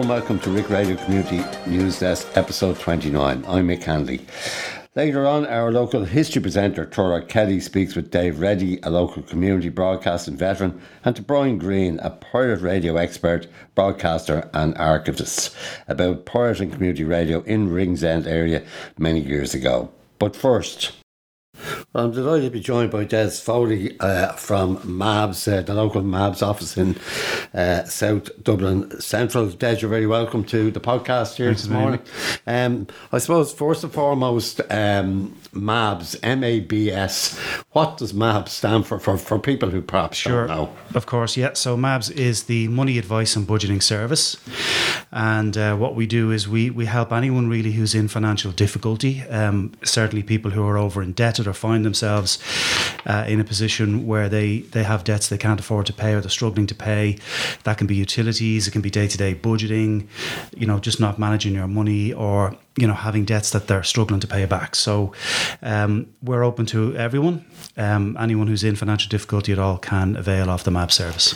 [0.00, 3.44] Hello and welcome to Rick Radio Community News Desk, episode 29.
[3.46, 4.24] I'm Mick Handley.
[4.96, 9.68] Later on, our local history presenter, Tora Kelly, speaks with Dave Reddy, a local community
[9.68, 15.54] broadcasting veteran, and to Brian Green, a pirate radio expert, broadcaster, and archivist,
[15.86, 18.62] about pirate and community radio in Ringsend area
[18.96, 19.90] many years ago.
[20.18, 20.92] But first,
[21.92, 26.40] I'm delighted to be joined by Des Foley uh, from MABS, uh, the local MABS
[26.40, 26.96] office in
[27.52, 29.48] uh, South Dublin Central.
[29.48, 32.00] Des, you're very welcome to the podcast here Thanks this morning.
[32.46, 37.36] Um, I suppose, first and foremost, um, MABS, M A B S,
[37.72, 40.76] what does MABS stand for, for, for people who perhaps Sure, don't know?
[40.94, 41.54] of course, yeah.
[41.54, 44.36] So MABS is the money advice and budgeting service,
[45.10, 49.22] and uh, what we do is we we help anyone really who's in financial difficulty.
[49.22, 52.38] Um, certainly, people who are over indebted or find themselves
[53.06, 56.20] uh, in a position where they they have debts they can't afford to pay or
[56.20, 57.16] they're struggling to pay.
[57.64, 60.06] That can be utilities, it can be day to day budgeting,
[60.56, 64.20] you know, just not managing your money or you know having debts that they're struggling
[64.20, 64.74] to pay back.
[64.74, 65.12] So
[65.62, 67.44] um, we're open to everyone.
[67.76, 71.34] Um, anyone who's in financial difficulty at all can avail of the MAB service.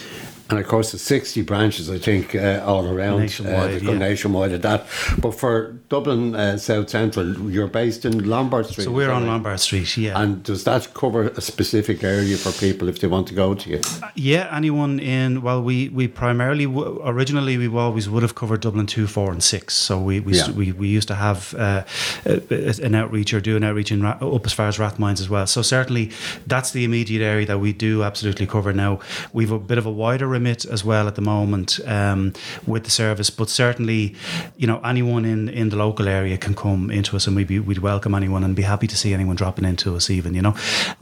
[0.50, 3.98] And of course, there's 60 branches, I think, uh, all around Nationwide, uh, yeah.
[3.98, 4.86] nationwide at that.
[5.19, 8.84] But for Dublin uh, South Central, you're based in Lombard Street.
[8.84, 9.27] So we're on?
[9.27, 10.20] Lombard Street, yeah.
[10.20, 13.70] And does that cover a specific area for people if they want to go to
[13.70, 13.81] you?
[14.17, 18.86] yeah, anyone in, well, we, we primarily, w- originally we always would have covered Dublin
[18.86, 19.75] 2, 4 and 6.
[19.75, 20.51] So we we, Yeah.
[20.51, 21.84] we, we used to have uh,
[22.25, 25.47] an outreach or do an outreach in up as far as Rathmines as well.
[25.47, 26.11] So certainly
[26.47, 29.01] that's the immediate area that we do absolutely cover now.
[29.33, 32.32] We've a bit of a wider remit as well at the moment um,
[32.66, 34.14] with the service, but certainly,
[34.56, 37.58] you know, anyone in, in the local area can come into us and we'd, be,
[37.68, 40.55] we'd welcome anyone and be happy to see anyone dropping into us even, you know.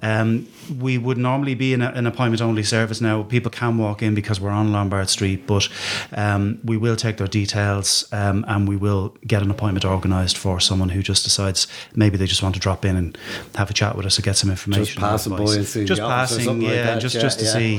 [0.02, 0.46] Um,
[0.78, 3.22] we would normally be in a, an appointment only service now.
[3.22, 5.68] People can walk in because we're on Lombard Street, but
[6.12, 10.60] um, we will take their details um, and we will get an appointment organised for
[10.60, 13.18] someone who just decides maybe they just want to drop in and
[13.54, 15.02] have a chat with us to get some information.
[15.02, 17.14] or passing by and see Just the office or passing, something like yeah, that, just
[17.14, 17.52] yeah, just to yeah.
[17.58, 17.72] see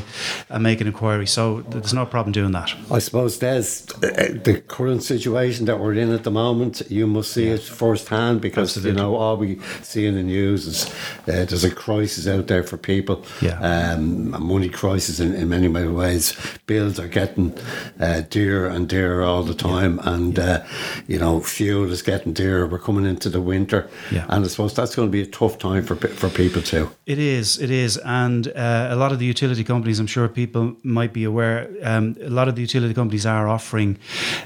[0.49, 1.27] and make an inquiry.
[1.27, 2.69] So there's no problem doing that.
[2.91, 6.81] I suppose there's uh, the current situation that we're in at the moment.
[6.89, 8.91] You must see it firsthand because Absolutely.
[8.91, 10.85] you know all we see in the news is
[11.27, 13.23] uh, there's a crisis out there for people.
[13.41, 13.59] Yeah.
[13.59, 16.33] um, a money crisis in, in many many ways.
[16.65, 17.53] Bills are getting
[17.99, 20.63] uh, dearer and dearer all the time, and uh,
[21.07, 22.65] you know fuel is getting dearer.
[22.67, 23.81] We're coming into the winter,
[24.11, 24.25] Yeah.
[24.29, 26.85] and I suppose that's going to be a tough time for for people too.
[27.05, 30.75] It is, it is, and uh, a lot of the utility companies, I'm sure people
[30.83, 33.97] might be aware, um, a lot of the utility companies are offering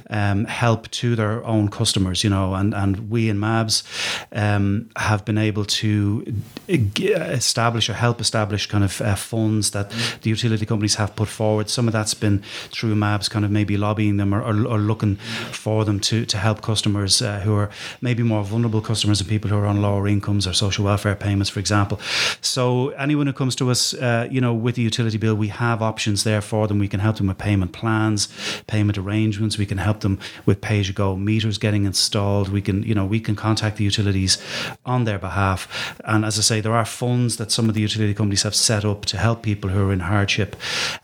[0.09, 3.84] um, help to their own customers, you know, and, and we in MABS
[4.31, 6.34] um, have been able to
[6.68, 9.90] establish or help establish kind of uh, funds that
[10.22, 11.70] the utility companies have put forward.
[11.70, 15.16] Some of that's been through MABS, kind of maybe lobbying them or, or, or looking
[15.52, 17.70] for them to, to help customers uh, who are
[18.02, 21.50] maybe more vulnerable customers and people who are on lower incomes or social welfare payments,
[21.50, 22.00] for example.
[22.42, 25.81] So anyone who comes to us, uh, you know, with a utility bill, we have
[25.81, 26.77] options there for them.
[26.80, 28.28] We can help them with payment plans,
[28.68, 29.58] payment arrangements.
[29.58, 32.50] We can help them with pay-as-you-go meters getting installed.
[32.50, 34.38] We can, you know, we can contact the utilities
[34.86, 35.68] on their behalf.
[36.06, 38.86] And as I say, there are funds that some of the utility companies have set
[38.86, 40.56] up to help people who are in hardship,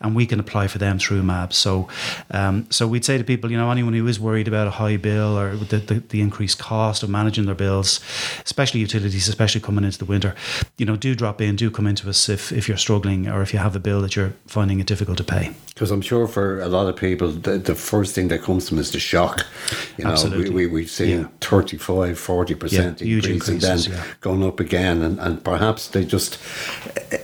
[0.01, 1.53] and we can apply for them through MAB.
[1.53, 1.87] So,
[2.31, 4.97] um, so we'd say to people, you know, anyone who is worried about a high
[4.97, 7.99] bill or the, the, the increased cost of managing their bills,
[8.45, 10.35] especially utilities, especially coming into the winter,
[10.77, 13.53] you know, do drop in, do come into us if, if you're struggling or if
[13.53, 15.51] you have a bill that you're finding it difficult to pay.
[15.69, 18.69] Because I'm sure for a lot of people, the, the first thing that comes to
[18.71, 19.45] them is the shock.
[19.97, 20.49] You know, Absolutely.
[20.51, 21.27] we, we, we've seen Yeah.
[21.41, 24.03] 35, 40% Yeah, huge increase and then increases, yeah.
[24.21, 25.01] going up again.
[25.01, 26.37] And, and perhaps they just
[26.95, 27.17] uh,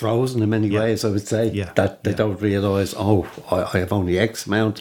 [0.00, 0.80] frozen in many Yeah.
[0.80, 2.16] ways, I would say, Yeah, that they yeah.
[2.22, 4.76] don't realise, oh, I, I have only X amount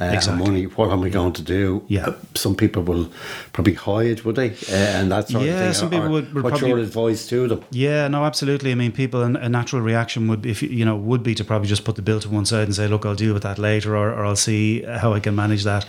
[0.00, 0.44] uh, of Exactly.
[0.46, 0.64] money.
[0.76, 1.64] What am I going to do?
[1.88, 2.06] Yeah.
[2.08, 3.06] Uh, some people will
[3.52, 4.50] probably hide, would they?
[4.50, 5.72] Uh, and that sort Yeah, of thing.
[5.74, 7.60] some people would- would What's your probably- advice to them?
[7.70, 8.70] Yeah, no, absolutely.
[8.72, 11.34] I mean, people, a a natural reaction would, be, if you- you know, would be
[11.34, 13.42] to probably just put the bill to one side and say, "Look, I'll deal with
[13.42, 15.84] that later," or, or "I'll see how I can manage that."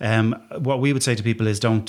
[0.00, 0.26] Um,
[0.68, 1.88] what we would say to people is, don't,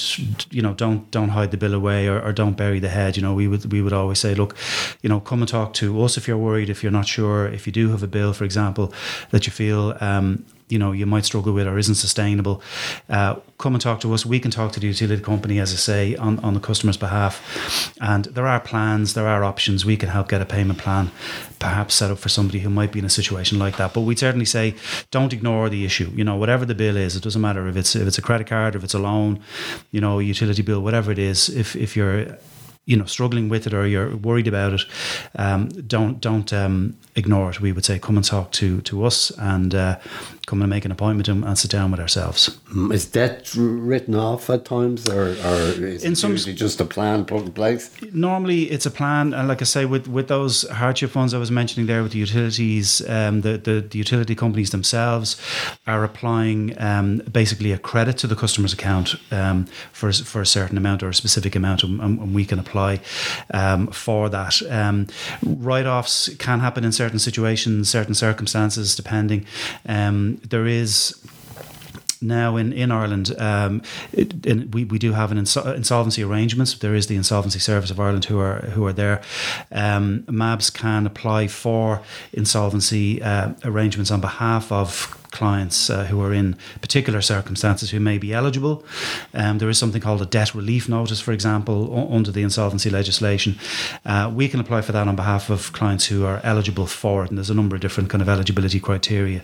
[0.52, 3.16] you know, don't don't hide the bill away, or, or don't bury the head.
[3.18, 4.56] You know, we would we would always say, "Look,
[5.04, 7.68] you know, come and talk to us if you're worried, if you're not sure, if
[7.68, 8.94] you do have a bill, for example,
[9.32, 12.62] that you feel." Um, you know you might struggle with or isn't sustainable,
[13.10, 14.26] uh, come and talk to us.
[14.26, 17.34] We can talk to the utility company, as I say, on, on the customer's behalf.
[18.02, 19.86] And there are plans, there are options.
[19.86, 21.12] We can help get a payment plan,
[21.60, 23.94] perhaps set up for somebody who might be in a situation like that.
[23.94, 24.76] But we'd certainly say,
[25.12, 26.10] don't ignore the issue.
[26.16, 28.48] You know, whatever the bill is, it doesn't matter if it's if it's a credit
[28.48, 29.40] card, if it's a loan,
[29.92, 31.50] you know, utility bill, whatever it is.
[31.50, 32.38] If if you're
[32.86, 34.82] you know struggling with it or you're worried about it,
[35.36, 37.62] um, don't don't um, ignore it.
[37.62, 40.00] We would say come and talk to to us and uh,
[40.46, 42.50] come and make an appointment and, and, sit down with ourselves.
[42.74, 46.82] Mm, is that written off at times, or, or is in it some, usually just
[46.82, 47.92] a plan put in place?
[48.12, 51.52] Normally, it's a plan, and like I say, with with those hardship funds I was
[51.52, 55.40] mentioning there, with the utilities, um, the, the, the utility companies themselves
[55.88, 60.78] are applying um, basically a credit to the customer's account um, for for a certain
[60.78, 63.00] amount or a specific amount, and, and we can apply
[63.54, 64.62] um, for that.
[64.70, 65.08] Um,
[65.46, 69.46] Write offs can happen in certain situations, certain circumstances, depending.
[69.86, 71.20] Um, there is
[72.24, 76.74] now in, in Ireland, um, it, in, we, we do have an insolvency arrangements.
[76.76, 79.22] There is the Insolvency Service of Ireland who are who are there.
[79.72, 82.02] Um, MABs can apply for
[82.32, 88.18] insolvency uh, arrangements on behalf of clients uh, who are in particular circumstances who may
[88.18, 88.86] be eligible.
[89.34, 93.60] Um, there is something called a debt relief notice, for example, under the insolvency legislation.
[94.06, 97.30] Uh, we can apply for that on behalf of clients who are eligible for it,
[97.30, 99.42] and there's a number of different kind of eligibility criteria.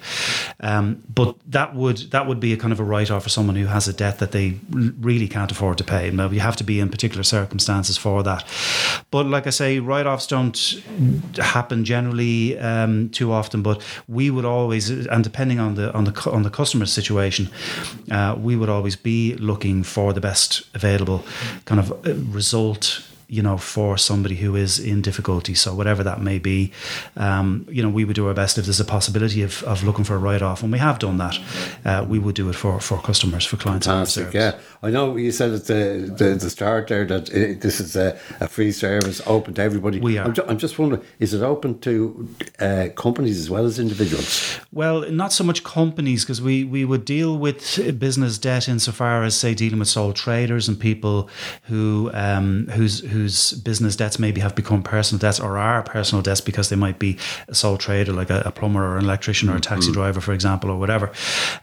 [0.62, 3.56] Um, but that would that would be a kind of a write off for someone
[3.56, 6.12] who has a debt that they really can't afford to pay.
[6.12, 8.46] Now you have to be in particular circumstances for that.
[9.12, 10.84] But like I say, write offs don't
[11.38, 13.62] happen generally um, too often.
[13.62, 17.50] But we would always, and depending on the on the on the customer situation,
[18.12, 21.24] uh, we would always be looking for the best available
[21.66, 25.54] kind of uh, result you know, for somebody who is in difficulty.
[25.54, 26.72] So whatever that may be,
[27.16, 30.04] um, you know, we would do our best if there's a possibility of, of looking
[30.04, 31.40] for a write off, and we have done that.
[31.86, 33.86] Uh, we would do it for, for customers, for clients.
[33.86, 34.58] Fantastic, yeah.
[34.82, 38.18] I know you said at the, the, the start there that it, this is a,
[38.40, 40.00] a, free service open to everybody.
[40.00, 40.26] We are.
[40.26, 44.58] I'm, ju- I'm just wondering, is it open to uh, companies as well as individuals?
[44.72, 49.36] Well, not so much companies because we, we would deal with business debt insofar as,
[49.36, 51.30] say, dealing with sole traders and people
[51.64, 56.22] who um, whose who whose business debts maybe have become personal debts or are personal
[56.22, 57.18] debts because they might be
[57.48, 59.94] a sole trader, like a, a plumber or an electrician or a taxi mm-hmm.
[59.94, 61.12] driver, for example, or whatever.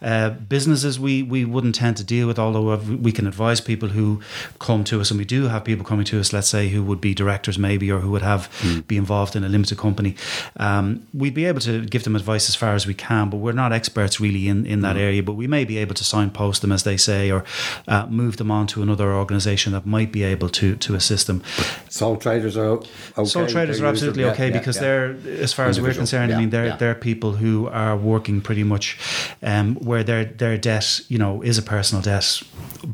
[0.01, 4.21] Uh, businesses we, we wouldn't tend to deal with, although we can advise people who
[4.59, 7.01] come to us, and we do have people coming to us, let's say, who would
[7.01, 8.85] be directors maybe or who would have mm.
[8.87, 10.15] be involved in a limited company.
[10.57, 13.51] Um, we'd be able to give them advice as far as we can, but we're
[13.51, 14.99] not experts really in, in that mm.
[14.99, 15.23] area.
[15.23, 17.43] But we may be able to signpost them, as they say, or
[17.87, 21.41] uh, move them on to another organisation that might be able to to assist them.
[21.89, 23.25] Sole traders are okay.
[23.25, 24.81] Sole traders are absolutely okay yeah, because yeah.
[24.81, 28.63] they're, as far as we're concerned, I mean, they're they're people who are working pretty
[28.63, 28.97] much
[29.41, 32.41] um, where their their debt, you know, is a personal debt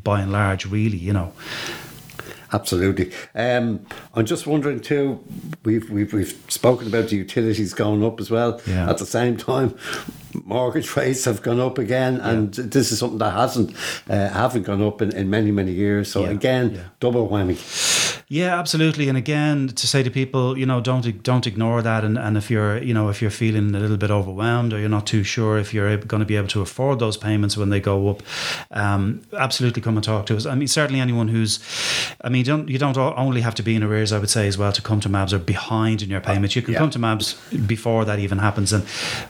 [0.03, 1.33] by and large, really, you know.
[2.53, 3.11] Absolutely.
[3.33, 3.83] Um,
[4.13, 5.23] I'm just wondering too.
[5.63, 8.61] We've, we've we've spoken about the utilities going up as well.
[8.67, 8.89] Yeah.
[8.89, 9.75] At the same time,
[10.35, 12.29] mortgage rates have gone up again, yeah.
[12.29, 13.75] and this is something that hasn't
[14.09, 16.11] uh, haven't gone up in, in many many years.
[16.11, 16.31] So yeah.
[16.31, 17.57] again, double whammy.
[18.33, 19.09] Yeah, absolutely.
[19.09, 22.03] And again, to say to people, you know, don't don't ignore that.
[22.03, 24.89] And, and if you're, you know, if you're feeling a little bit overwhelmed or you're
[24.89, 27.79] not too sure if you're going to be able to afford those payments when they
[27.79, 28.23] go up,
[28.71, 30.47] um, absolutely come and talk to us.
[30.47, 31.59] I mean, certainly anyone who's,
[32.21, 34.11] I mean, you don't you don't only have to be in arrears.
[34.11, 36.55] I would say as well to come to MABS or behind in your payments.
[36.55, 36.79] You can yeah.
[36.79, 37.35] come to MABS
[37.67, 38.73] before that even happens.
[38.73, 38.83] And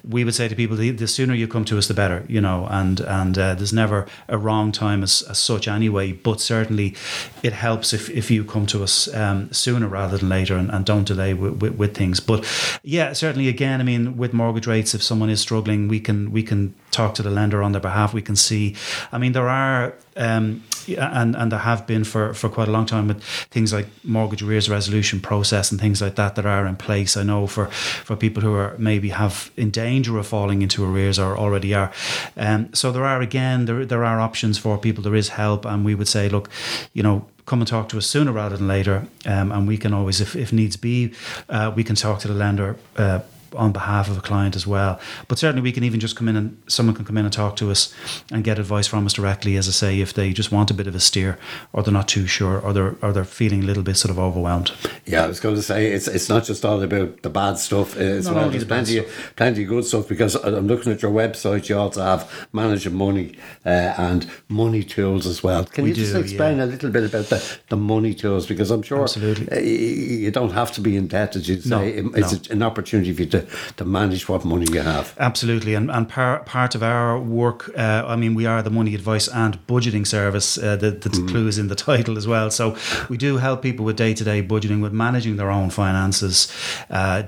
[0.07, 2.25] we would say to people, the, sooner you come to us, the better.
[2.29, 6.13] You know, and and uh, there's never a wrong time as, as such anyway.
[6.13, 6.95] But certainly,
[7.41, 10.69] it helps if if you come to us us um, sooner rather than later and,
[10.69, 12.19] and don't delay with, with, with, things.
[12.19, 12.45] But
[12.83, 16.43] yeah, certainly again, I mean, with mortgage rates, if someone is struggling, we can we
[16.43, 18.13] can talk to the lender on their behalf.
[18.13, 18.75] We can see.
[19.11, 19.95] I mean, there are.
[20.15, 23.87] Um, and and there have been for, for quite a long time with things like
[24.03, 27.17] mortgage arrears resolution process and things like that that are in place.
[27.17, 31.19] I know for for people who are maybe have in danger of falling into arrears
[31.19, 31.91] or already are.
[32.37, 35.03] Um, so there are again there there are options for people.
[35.03, 36.49] There is help, and we would say, look,
[36.93, 39.07] you know, come and talk to us sooner rather than later.
[39.25, 41.13] Um, and we can always, if, if needs be,
[41.49, 43.19] uh, we can talk to the lender uh,
[43.55, 44.99] on behalf of a client as well.
[45.27, 47.55] But certainly we can even just come in and someone can come in and talk
[47.57, 47.93] to us
[48.31, 50.87] and get advice from us directly, as I say, if they just want a bit
[50.87, 51.37] of a steer
[51.71, 54.19] or they're not too sure or they're or they're feeling a little bit sort of
[54.19, 54.71] overwhelmed.
[55.05, 57.95] Yeah, I was going to say it's it's not just all about the bad stuff
[57.97, 58.49] as not well.
[58.49, 61.69] There's plenty of, plenty of good stuff because I'm looking at your website.
[61.69, 65.65] You also have managing money uh, and money tools as well.
[65.65, 66.65] Can we you just explain yeah.
[66.65, 69.51] a little bit about the, the money tools because I'm sure Absolutely.
[69.51, 71.69] Uh, you don't have to be in debt, as you say.
[71.69, 72.53] No, it's no.
[72.53, 75.15] an opportunity for you to to, to manage what money you have.
[75.19, 78.95] Absolutely, and and par, part of our work, uh, I mean, we are the money
[78.95, 80.57] advice and budgeting service.
[80.57, 81.29] Uh, the the mm.
[81.29, 82.51] clue is in the title as well.
[82.51, 82.75] So
[83.09, 86.51] we do help people with day to day budgeting, with managing their own finances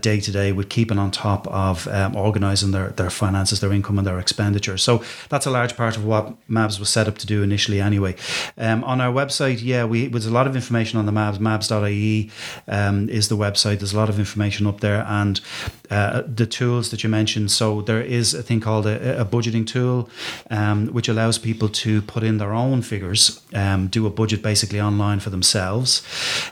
[0.01, 3.97] day to day, with keeping on top of um, organising their their finances, their income,
[3.97, 4.77] and their expenditure.
[4.77, 7.81] So that's a large part of what MABS was set up to do initially.
[7.81, 8.15] Anyway,
[8.57, 11.39] um, on our website, yeah, we there's a lot of information on the MABS.
[11.39, 12.31] MABS.ie
[12.67, 13.79] um, is the website.
[13.79, 15.41] There's a lot of information up there, and
[15.89, 16.04] uh,
[16.35, 17.51] the tools that you mentioned.
[17.51, 20.09] So there is a thing called a, a budgeting tool,
[20.49, 24.81] um, which allows people to put in their own figures, um, do a budget basically
[24.81, 26.01] online for themselves.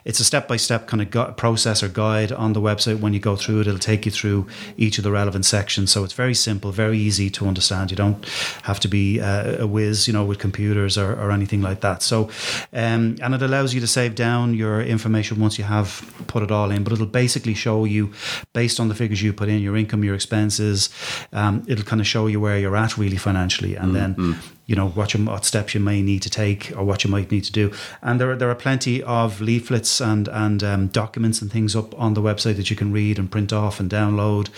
[0.06, 3.00] It's a step by step kind of gu- process or guide on the website.
[3.00, 5.92] When you go through it, it'll take you through each of the relevant sections.
[5.92, 7.92] So it's very simple, very easy to understand.
[7.92, 8.26] You don't
[8.64, 12.02] have to be uh, a whiz, you know, with computers or, or anything like that.
[12.02, 12.30] So,
[12.74, 16.52] um, and it allows you to save down your information once you have put it
[16.52, 16.84] all in.
[16.84, 18.14] But it'll basically show you,
[18.54, 20.90] based on the figures you put in, your income, your expenses,
[21.32, 24.22] um, it'll kind of show you where you're at really financially, and mm-hmm.
[24.22, 27.10] then you know what you, what steps you may need to take or what you
[27.10, 27.72] might need to do.
[28.02, 32.14] And there there are plenty of leaflets and and um, documents and things up on
[32.14, 34.50] the website that you can read and print off and download,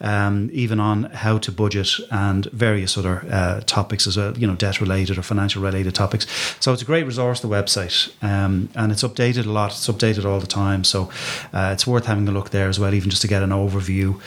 [0.00, 4.36] um, even on how to budget and various other uh, topics as well.
[4.36, 6.26] You know, debt related or financial related topics.
[6.60, 7.40] So it's a great resource.
[7.40, 9.72] The website um, and it's updated a lot.
[9.72, 10.84] It's updated all the time.
[10.84, 11.10] So
[11.52, 14.20] uh, it's worth having a look there as well, even just to get an overview.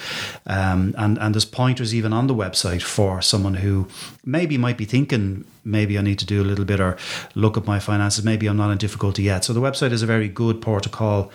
[0.45, 3.87] Um, and and there's pointers even on the website for someone who
[4.25, 5.22] maybe might be thinking
[5.63, 6.97] maybe I need to do a little bit or
[7.35, 8.23] look at my finances.
[8.23, 9.45] Maybe I'm not in difficulty yet.
[9.45, 11.31] So the website is a very good port of call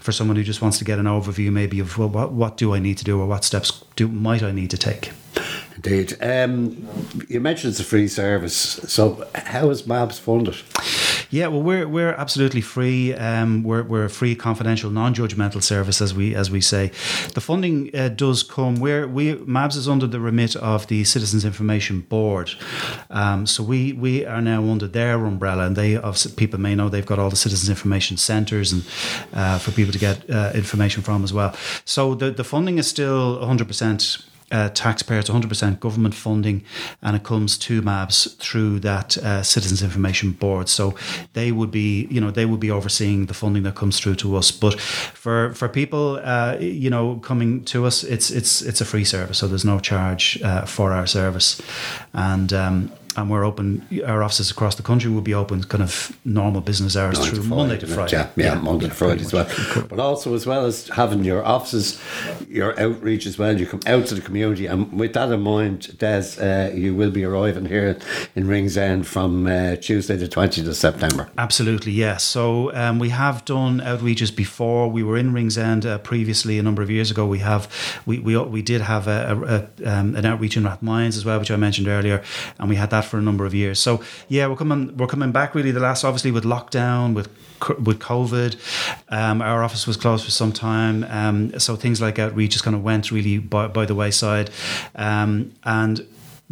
[0.00, 2.74] for someone who just wants to get an overview, maybe of well, what what do
[2.74, 5.12] I need to do or what steps do might I need to take.
[5.76, 6.16] Indeed.
[6.20, 6.86] Um,
[7.28, 8.54] you mentioned it's a free service.
[8.54, 10.56] So how is MABS funded?
[11.32, 13.14] Yeah, well, we're we're absolutely free.
[13.14, 16.88] Um, we're we're a free, confidential, non-judgmental service, as we as we say.
[17.32, 21.46] The funding uh, does come where we MABS is under the remit of the Citizens
[21.46, 22.50] Information Board.
[23.08, 25.98] Um, so we we are now under their umbrella, and they,
[26.36, 28.84] people may know, they've got all the Citizens Information Centres and
[29.32, 31.56] uh, for people to get uh, information from as well.
[31.86, 34.18] So the the funding is still 100 percent
[34.52, 36.62] uh, taxpayers, 100% government funding,
[37.02, 40.68] and it comes to MABS through that uh, Citizens Information Board.
[40.68, 40.94] So
[41.32, 44.36] they would be, you know, they would be overseeing the funding that comes through to
[44.36, 44.50] us.
[44.50, 49.04] But for for people, uh, you know, coming to us, it's it's it's a free
[49.04, 51.60] service, so there's no charge uh, for our service,
[52.12, 53.86] and um, and we're open.
[54.06, 57.42] Our offices across the country will be open, kind of normal business hours Nine through
[57.42, 58.16] to Monday to Friday.
[58.16, 59.48] Yeah, yeah, yeah Monday to Friday as well.
[59.88, 62.00] But also, as well as having your offices,
[62.48, 63.58] your outreach as well.
[63.58, 67.10] You come out to the community, and with that in mind, Des, uh, you will
[67.10, 67.98] be arriving here
[68.34, 71.28] in Ringsend from uh, Tuesday the twentieth of September.
[71.38, 72.24] Absolutely, yes.
[72.24, 74.88] So um, we have done outreaches before.
[74.88, 77.26] We were in Ringsend uh, previously a number of years ago.
[77.26, 77.68] We have
[78.06, 81.38] we we, we did have a, a, a um, an outreach in Rathmines as well,
[81.38, 82.22] which I mentioned earlier,
[82.58, 83.78] and we had that that for a number of years.
[83.78, 85.70] So yeah, we're coming we're coming back really.
[85.72, 87.28] The last obviously with lockdown with
[87.78, 88.56] with COVID,
[89.08, 91.04] um, our office was closed for some time.
[91.04, 94.50] Um, so things like outreach just kind of went really by, by the wayside,
[94.96, 96.06] um, and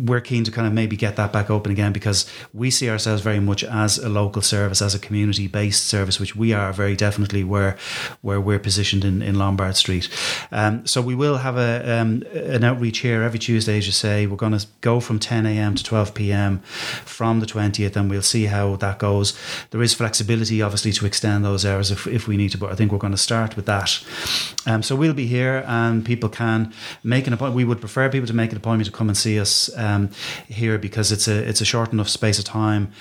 [0.07, 3.23] we're keen to kind of maybe get that back open again because we see ourselves
[3.23, 6.97] very much as a local service, as a community based service, which we are very
[6.97, 7.77] definitely where
[8.23, 10.09] where we're positioned in, in Lombard Street.
[10.53, 14.27] Um, so we will have a um, an outreach here every Tuesday, as you say.
[14.27, 15.75] We're going to go from 10 a.m.
[15.75, 16.59] to 12 p.m.
[17.05, 19.39] from the 20th, and we'll see how that goes.
[19.71, 22.75] There is flexibility, obviously, to extend those hours if, if we need to, but I
[22.75, 24.03] think we're going to start with that.
[24.67, 27.57] Um, so we'll be here, and people can make an appointment.
[27.57, 30.11] We would prefer people to make an appointment to come and see us um,
[30.49, 32.93] here because it's a it's a short enough space of time,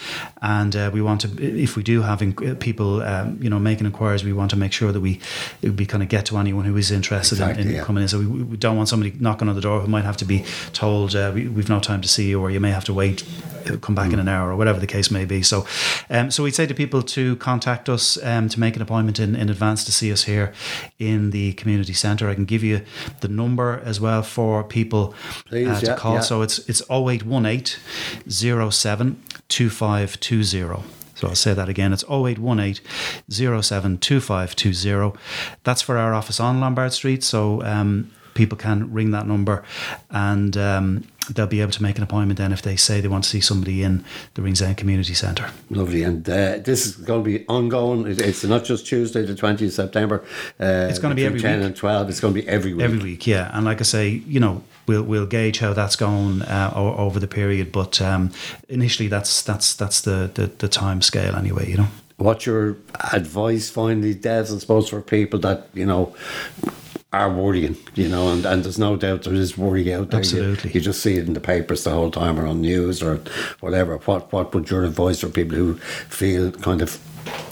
[0.41, 1.29] and uh, we want to
[1.63, 2.19] if we do have
[2.59, 5.19] people um, you know making inquiries, we want to make sure that we
[5.61, 7.83] we kind of get to anyone who is interested exactly, in, in yeah.
[7.83, 8.07] coming in.
[8.07, 10.43] So we, we, don't want somebody knocking on the door who might have to be
[10.73, 13.23] told uh, we, have no time to see you, or you may have to wait,
[13.69, 14.13] uh, come back mm.
[14.13, 15.41] in an hour, or whatever the case may be.
[15.41, 15.65] So,
[16.09, 19.35] um, so we'd say to people to contact us um, to make an appointment in,
[19.35, 20.53] in advance to see us here
[20.97, 22.29] in the community centre.
[22.29, 22.81] I can give you
[23.21, 25.13] the number as well for people
[25.45, 26.15] Please, uh, to yeah, call.
[26.15, 26.21] Yeah.
[26.21, 27.79] So it's it's 0818
[28.29, 30.83] 07 2520.
[31.15, 31.91] So I'll say that again.
[31.91, 32.81] It's 0818
[33.29, 35.19] 072520.
[35.63, 37.23] That's for our office on Lombard Street.
[37.23, 39.63] So um, people can ring that number
[40.09, 43.25] and um, they'll be able to make an appointment then if they say they want
[43.25, 44.03] to see somebody in
[44.35, 45.49] the Ringsend Community Centre.
[45.69, 46.03] Lovely.
[46.03, 48.05] And uh, this is going to be ongoing.
[48.07, 50.23] It's not just Tuesday, the 20th of September.
[50.59, 51.65] Uh, it's going to be every 10 week.
[51.67, 52.09] and 12.
[52.09, 52.83] It's going to be every week.
[52.83, 53.51] Every week, yeah.
[53.53, 57.27] And like I say, you know, we'll we'll gauge how that's going uh, over the
[57.27, 57.71] period.
[57.71, 58.31] But um,
[58.67, 61.69] initially, that's that's that's the, the, the time scale anyway.
[61.69, 61.87] You know.
[62.17, 62.75] What's your
[63.13, 64.53] advice finally, Des?
[64.53, 66.15] I suppose for people that you know
[67.13, 70.19] are worrying, you know, and, and there's no doubt there is worry out there.
[70.19, 70.71] Absolutely.
[70.71, 73.21] You, you just see it in the papers the whole time or on news or
[73.59, 73.97] whatever.
[73.97, 75.75] What what would your advice for people who
[76.09, 76.99] feel kind of,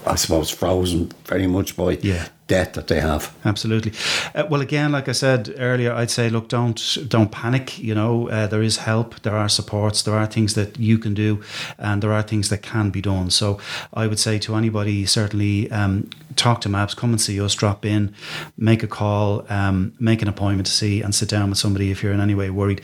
[0.06, 2.28] I suppose, frozen very much by Yeah.
[2.48, 3.34] Debt that they have?
[3.44, 3.92] Absolutely.
[4.34, 7.78] Uh, well, again, like I said earlier, I'd say, look, don't don't panic.
[7.78, 11.12] You know, uh, there is help, there are supports, there are things that you can
[11.12, 11.42] do,
[11.78, 13.28] and there are things that can be done.
[13.30, 13.58] So,
[13.92, 17.84] I would say to anybody, certainly um, talk to MABS, come and see us, drop
[17.84, 18.14] in,
[18.56, 22.02] make a call, um, make an appointment to see, and sit down with somebody if
[22.02, 22.80] you're in any way worried.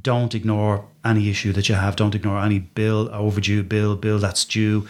[0.00, 1.96] Don't ignore any issue that you have.
[1.96, 4.86] Don't ignore any bill, overdue bill, bill that's due.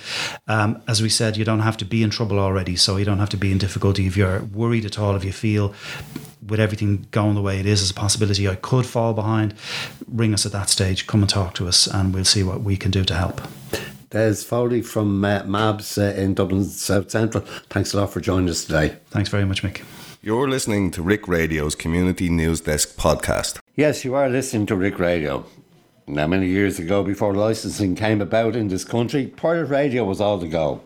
[0.48, 3.18] Um, as we said, you don't have to be in trouble already, so you don't
[3.18, 4.06] have to be in difficulty.
[4.06, 5.72] If you're worried at all, if you feel
[6.46, 9.54] with everything going the way it is, as a possibility I could fall behind,
[10.06, 12.76] ring us at that stage, come and talk to us, and we'll see what we
[12.76, 13.40] can do to help.
[14.10, 17.44] Des Foley from uh, MABS uh, in Dublin South Central.
[17.68, 18.96] Thanks a lot for joining us today.
[19.10, 19.82] Thanks very much, Mick.
[20.22, 23.60] You're listening to Rick Radio's Community News Desk podcast.
[23.76, 25.44] Yes, you are listening to Rick Radio.
[26.06, 30.38] Now, many years ago, before licensing came about in this country, pirate radio was all
[30.38, 30.80] the go.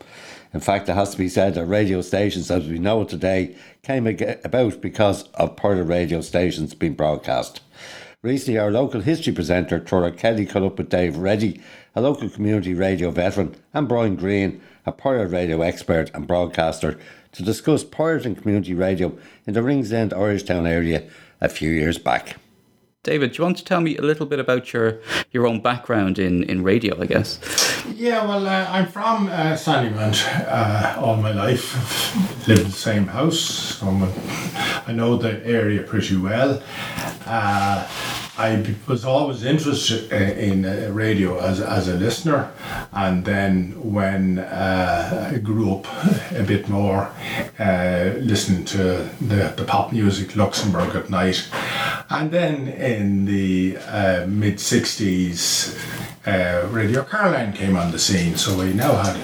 [0.54, 4.06] In fact, it has to be said that radio stations as we know today came
[4.06, 7.60] about because of pirate radio stations being broadcast.
[8.22, 11.60] Recently, our local history presenter, Tora Kelly, caught up with Dave Reddy,
[11.96, 17.00] a local community radio veteran, and Brian Green, a pirate radio expert and broadcaster,
[17.32, 19.16] to discuss pirate and community radio
[19.46, 21.08] in the Ringsend Irish Town area
[21.40, 22.36] a few years back.
[23.04, 25.00] David, do you want to tell me a little bit about your,
[25.32, 27.40] your own background in, in radio, I guess?
[27.96, 29.56] Yeah, well, uh, I'm from uh,
[30.46, 31.74] uh, all my life.
[31.74, 34.12] I've lived in the same house, so a,
[34.86, 36.62] I know the area pretty well.
[37.26, 37.88] Uh,
[38.38, 42.50] I was always interested in uh, radio as, as a listener,
[42.90, 45.86] and then when uh, I grew up
[46.32, 47.10] a bit more,
[47.58, 51.46] uh, listening to the, the pop music, Luxembourg at night,
[52.08, 55.78] and then in the uh, mid 60s,
[56.26, 59.20] uh, Radio Caroline came on the scene, so we now had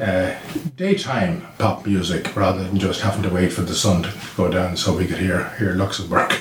[0.00, 0.38] uh,
[0.76, 4.76] daytime pop music rather than just having to wait for the sun to go down
[4.76, 6.32] so we could hear hear Luxembourg.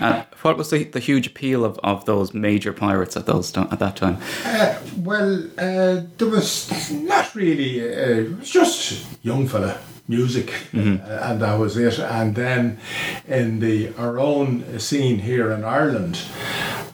[0.00, 3.78] Uh, what was the, the huge appeal of, of those major pirates at those at
[3.78, 4.18] that time?
[4.44, 7.80] Uh, well, uh, there was not really.
[7.80, 11.98] Uh, it was just young fella music, uh, and that was it.
[11.98, 12.78] And then
[13.26, 16.20] in the our own scene here in Ireland.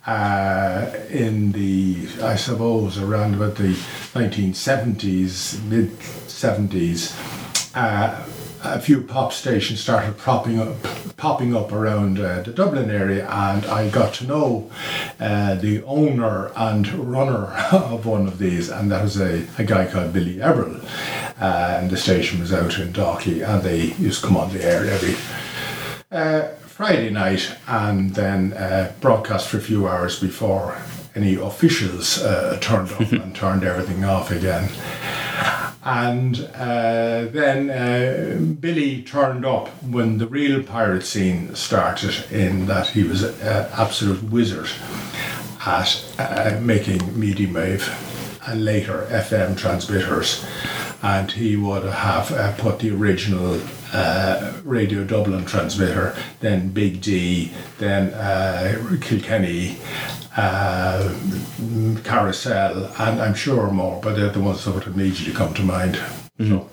[0.06, 3.74] Uh, in the, I suppose, around about the
[4.14, 7.14] 1970s, mid 70s,
[7.76, 8.24] uh,
[8.62, 10.76] a few pop stations started popping up,
[11.16, 14.70] popping up around uh, the Dublin area, and I got to know
[15.18, 19.86] uh, the owner and runner of one of these, and that was a, a guy
[19.86, 24.28] called Billy Eberl, uh, and the station was out in Dalkey, and they used to
[24.28, 25.16] come on the air every
[26.12, 30.76] uh, Friday night, and then uh, broadcast for a few hours before
[31.14, 34.68] any officials uh, turned up and turned everything off again.
[35.82, 42.88] And uh, then uh, Billy turned up when the real pirate scene started, in that
[42.88, 44.68] he was an absolute wizard
[45.64, 47.88] at uh, making medium wave
[48.46, 50.44] and later FM transmitters.
[51.02, 53.60] And he would have uh, put the original
[53.92, 59.78] uh, Radio Dublin transmitter, then Big D, then uh, Kilkenny,
[60.36, 61.14] uh,
[62.04, 65.98] Carousel, and I'm sure more, but they're the ones that would immediately come to mind.
[66.38, 66.68] So,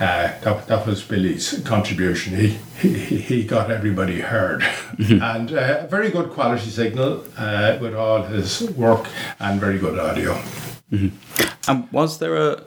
[0.00, 2.36] uh, that, that was Billy's contribution.
[2.36, 2.48] He,
[2.80, 4.64] he, he got everybody heard.
[4.98, 9.06] and uh, very good quality signal uh, with all his work
[9.38, 10.32] and very good audio.
[11.68, 12.62] And was there a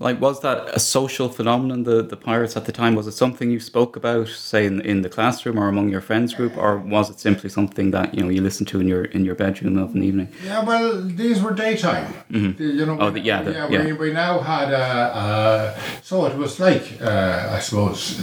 [0.00, 1.84] like was that a social phenomenon?
[1.84, 5.02] The the pirates at the time was it something you spoke about, say in, in
[5.02, 8.30] the classroom or among your friends group, or was it simply something that you know
[8.30, 10.28] you listened to in your in your bedroom of an evening?
[10.44, 12.06] Yeah, well, these were daytime.
[12.30, 13.84] The- You know, Oh, the- yeah, the- yeah, yeah.
[13.84, 14.86] We, we now had a,
[15.24, 18.18] uh, so it was like uh, I suppose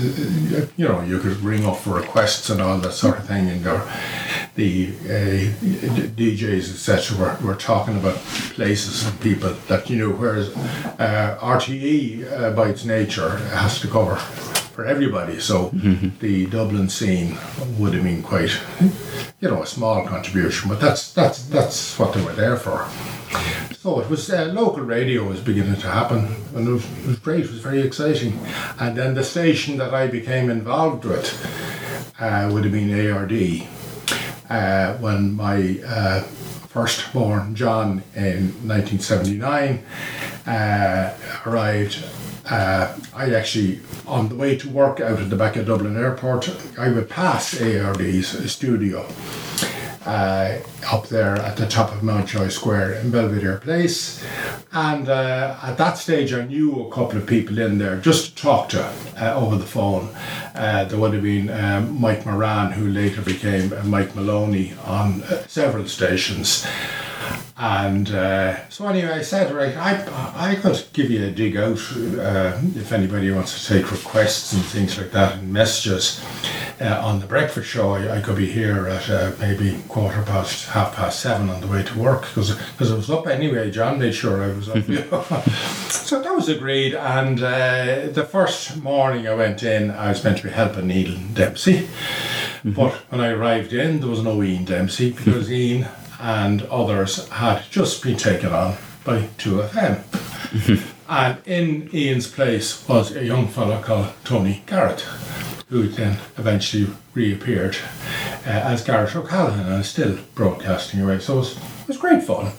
[0.76, 3.64] you know you could ring up for requests and all that sort of thing, and
[3.64, 3.84] there,
[4.56, 7.18] the uh, DJs etc.
[7.20, 8.16] Were, were talking about
[8.58, 10.56] places and people that you know, whereas
[11.00, 14.16] uh, RTE uh, by its nature has to cover
[14.76, 15.40] for everybody.
[15.40, 15.70] So
[16.20, 17.38] the Dublin scene
[17.80, 18.52] would have been quite,
[19.40, 22.88] you know, a small contribution, but that's that's that's what they were there for.
[23.86, 27.20] So it was uh, local radio was beginning to happen, and it was, it was
[27.20, 27.46] great.
[27.46, 28.40] It was very exciting.
[28.80, 31.28] And then the station that I became involved with
[32.20, 33.68] uh, would have been ARD.
[34.50, 36.24] Uh, when my uh,
[36.76, 39.82] firstborn John in 1979
[40.46, 41.14] uh,
[41.46, 42.04] arrived
[42.50, 46.54] uh, I actually, on the way to work out at the back of Dublin Airport,
[46.78, 49.08] I would pass ARD's studio
[50.06, 50.58] uh,
[50.92, 54.24] up there at the top of Mountjoy Square in Belvedere Place.
[54.72, 58.44] And uh, at that stage, I knew a couple of people in there just to
[58.44, 60.16] talk to uh, over the phone.
[60.56, 65.22] Uh, there would have been um, Mike Moran, who later became uh, Mike Maloney on
[65.24, 66.66] uh, several stations.
[67.58, 71.80] And uh, so anyway, I said, right, I, I could give you a dig out
[71.96, 76.22] uh, if anybody wants to take requests and things like that and messages
[76.82, 77.94] uh, on the breakfast show.
[77.94, 81.68] I, I could be here at uh, maybe quarter past, half past seven on the
[81.68, 82.52] way to work because
[82.92, 83.72] I was up anyway.
[83.72, 84.86] John made sure I was up.
[84.90, 85.22] know.
[85.90, 86.94] so that was agreed.
[86.94, 91.34] And uh, the first morning I went in, I was meant to be helping Ian
[91.34, 91.88] Dempsey.
[92.66, 95.88] But when I arrived in, there was no Ian Dempsey because Ian
[96.20, 100.04] and others had just been taken on by 2FM.
[101.10, 105.04] and in Ian's place was a young fellow called Tony Gareth,
[105.70, 107.78] who then eventually reappeared
[108.46, 111.20] uh, as Gareth O'Callaghan and is still broadcasting away.
[111.20, 112.52] So it was, it was great fun.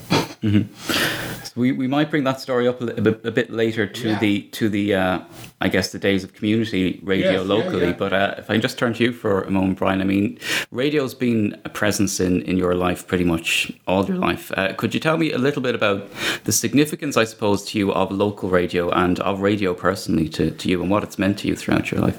[1.57, 4.09] We, we might bring that story up a, li- a bit, a bit later to
[4.11, 4.19] Yeah.
[4.19, 5.19] the to the uh,
[5.61, 7.87] I guess the days of community radio Yes, locally.
[7.87, 7.92] yeah.
[7.92, 10.38] But uh, if I can just turn to you for a moment, Brian, I mean,
[10.71, 14.53] radio's been a presence in, in your life pretty much all your life.
[14.57, 16.07] Uh, could you tell me a little bit about
[16.45, 20.69] the significance, I suppose, to you of local radio and of radio personally to, to
[20.69, 22.19] you and what it's meant to you throughout your life?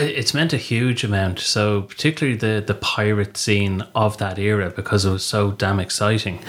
[0.00, 1.38] It's meant a huge amount.
[1.40, 6.40] So particularly the the pirate scene of that era because it was so damn exciting.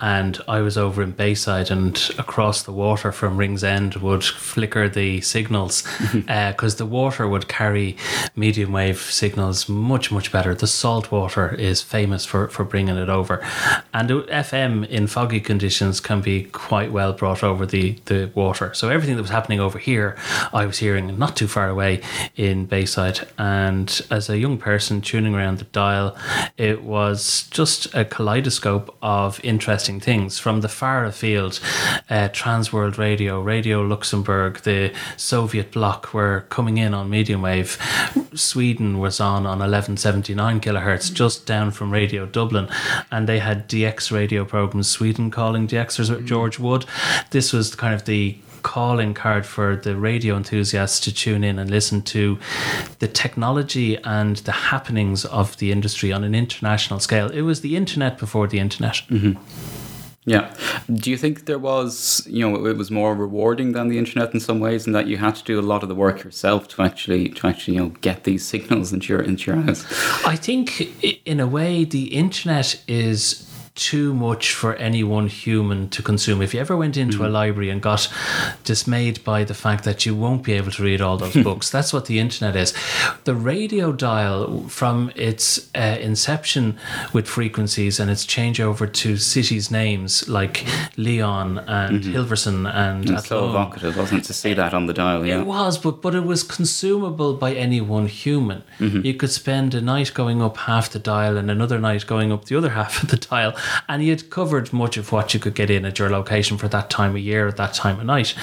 [0.00, 5.20] And I was over in Bayside and across the water from Ringsend would flicker the
[5.20, 5.84] signals
[6.28, 7.96] uh, because the water would carry
[8.36, 10.54] medium wave signals much much better.
[10.54, 13.44] The salt water is famous for for bringing it over,
[13.92, 18.74] and the FM in foggy conditions can be quite well brought over the the water.
[18.74, 20.16] So everything that was happening over here,
[20.52, 22.00] I was hearing not too far away
[22.36, 23.20] in Bayside.
[23.38, 26.16] And as a young person tuning around the dial,
[26.56, 31.57] it was just a kaleidoscope of interesting things from the far afield.
[32.10, 37.78] Uh, Trans World Radio, Radio Luxembourg, the Soviet bloc were coming in on medium wave.
[38.34, 42.68] Sweden was on on 1179 kilohertz, just down from Radio Dublin,
[43.10, 44.88] and they had DX radio programs.
[44.88, 46.84] Sweden calling DXers with George Wood.
[47.30, 51.70] This was kind of the calling card for the radio enthusiasts to tune in and
[51.70, 52.38] listen to
[52.98, 57.30] the technology and the happenings of the industry on an international scale.
[57.30, 59.02] It was the internet before the internet.
[60.28, 60.54] Yeah.
[60.92, 64.40] Do you think there was, you know, it was more rewarding than the internet in
[64.40, 66.82] some ways, and that you had to do a lot of the work yourself to
[66.82, 69.86] actually, to actually, you know, get these signals into your into your house?
[70.26, 70.68] I think,
[71.26, 73.47] in a way, the internet is
[73.78, 76.42] too much for any one human to consume.
[76.42, 77.32] If you ever went into a mm.
[77.32, 78.12] library and got
[78.64, 81.92] dismayed by the fact that you won't be able to read all those books, that's
[81.92, 82.74] what the internet is.
[83.24, 86.78] The radio dial, from its uh, inception
[87.12, 92.14] with frequencies and its changeover to cities' names like Leon and mm-hmm.
[92.14, 95.24] Hilversum and It's so evocative, wasn't it, to see that on the dial?
[95.24, 95.40] Yeah.
[95.40, 98.64] It was, but but it was consumable by any one human.
[98.80, 99.06] Mm-hmm.
[99.06, 102.46] You could spend a night going up half the dial and another night going up
[102.46, 103.54] the other half of the dial,
[103.88, 106.90] and you'd covered much of what you could get in at your location for that
[106.90, 108.34] time of year, at that time of night.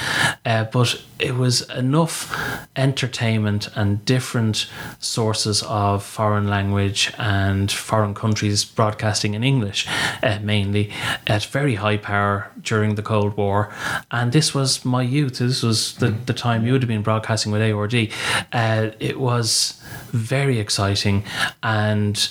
[0.46, 8.66] Uh, but it was enough entertainment and different sources of foreign language and foreign countries
[8.66, 9.88] broadcasting in English,
[10.24, 10.92] uh, mainly
[11.28, 13.74] at very high power during the Cold War.
[14.12, 15.40] And this was my youth.
[15.40, 18.12] This was the, the time you would have been broadcasting with AORD.
[18.52, 19.82] Uh, it was
[20.16, 21.24] very exciting.
[21.62, 22.30] And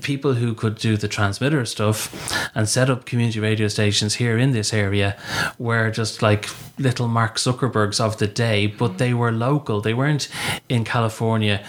[0.00, 2.12] people who could do the transmitter stuff
[2.54, 5.16] and set up community radio stations here in this area
[5.58, 8.98] were just like little Mark Zuckerbergs of the day, but mm.
[8.98, 9.80] they were local.
[9.80, 10.28] They weren't
[10.68, 11.64] in California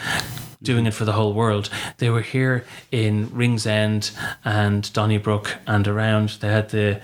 [0.63, 1.69] doing it for the whole world.
[1.97, 4.11] They were here in Ringsend
[4.43, 6.29] and Donnybrook and around.
[6.39, 7.01] They had the,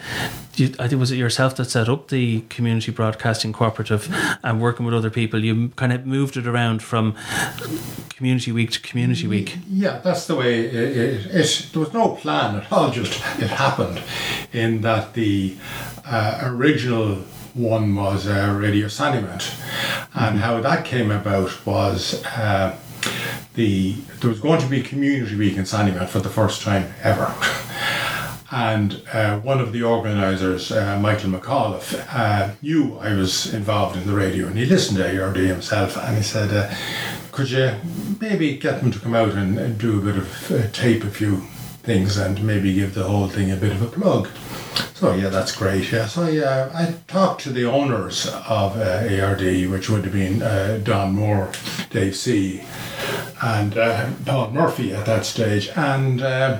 [0.79, 4.07] I think was it yourself that set up the community broadcasting cooperative
[4.43, 5.43] and working with other people.
[5.43, 7.15] You kind of moved it around from
[8.09, 9.57] community week to community week.
[9.69, 11.69] Yeah, that's the way it, it, it.
[11.71, 12.91] There was no plan at all.
[12.91, 14.01] Just it happened,
[14.51, 15.55] in that the
[16.05, 17.15] uh, original
[17.53, 19.53] one was uh, Radio Sandymount,
[20.13, 22.23] and how that came about was.
[22.25, 22.75] Uh,
[23.55, 27.33] the there was going to be community week in Sandymount for the first time ever.
[28.51, 34.07] And uh, one of the organisers, uh, Michael McAuliffe, uh, knew I was involved in
[34.07, 36.73] the radio and he listened to ARD himself and he said, uh,
[37.31, 37.75] Could you
[38.19, 41.11] maybe get them to come out and, and do a bit of uh, tape a
[41.11, 41.37] few
[41.83, 44.27] things and maybe give the whole thing a bit of a plug?
[44.95, 45.91] So yeah, that's great.
[45.91, 50.41] Yeah, so yeah, I talked to the owners of uh, ARD, which would have been
[50.41, 51.51] uh, Don Moore,
[51.89, 52.63] Dave C,
[53.41, 56.59] and uh, Paul Murphy at that stage, and uh,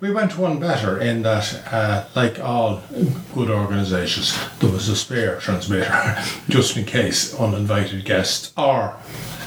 [0.00, 2.82] we went one better in that, uh, like all
[3.34, 8.96] good organisations, there was a spare transmitter just in case uninvited guests or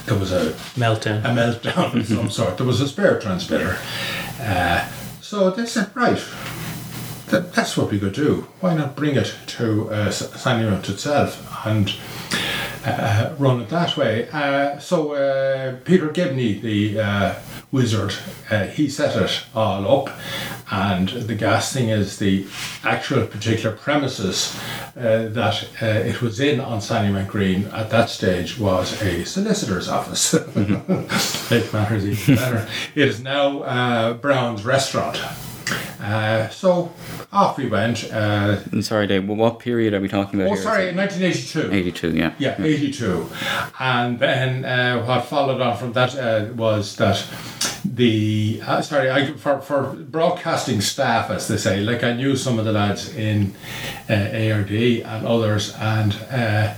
[0.06, 1.24] there was a Meltdown.
[1.26, 2.58] a meltdown of some sort.
[2.58, 3.78] There was a spare transmitter.
[4.40, 4.88] Uh,
[5.22, 6.24] so they said, right,
[7.28, 8.48] that, that's what we could do.
[8.60, 11.94] Why not bring it to uh, Sandymount itself and
[12.86, 14.30] uh, run it that way?
[14.30, 17.36] Uh, so uh, Peter Gibney, the uh,
[17.72, 18.14] wizard,
[18.50, 20.18] uh, he set it all up.
[20.72, 22.48] And the gas thing is the
[22.84, 24.60] actual particular premises
[24.98, 29.88] uh, that uh, it was in on Sandymount Green at that stage was a solicitor's
[29.88, 30.34] office.
[31.52, 32.68] it matters even better.
[32.96, 35.20] It is now uh, Brown's restaurant.
[36.02, 36.92] Uh, so
[37.32, 38.12] off we went.
[38.12, 39.28] Uh, I'm sorry, Dave.
[39.28, 40.64] Well, what period are we talking about oh, here?
[40.64, 41.74] sorry, 1982.
[41.74, 42.34] 82, yeah.
[42.38, 43.30] Yeah, 82.
[43.80, 47.18] And then uh, what followed on from that uh, was that
[47.94, 52.60] the, uh, sorry, I, for, for broadcasting staff, as they say, like I knew some
[52.60, 53.54] of the lads in
[54.10, 56.74] uh, ARD and others, and uh,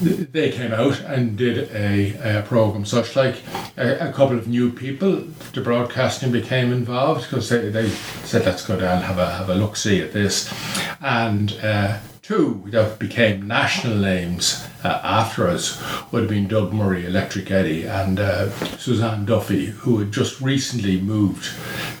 [0.00, 3.42] they came out and did a, a program such like
[3.76, 7.88] a, a couple of new people to broadcasting became involved because they, they
[8.24, 10.52] said let's go down have a have a look see at this.
[11.00, 15.78] And uh, two that became national names uh, after us
[16.10, 20.98] would have been Doug Murray, Electric Eddie, and uh, Suzanne Duffy, who had just recently
[20.98, 21.52] moved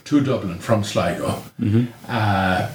[0.04, 1.42] to Dublin from Sligo.
[2.08, 2.70] Uh,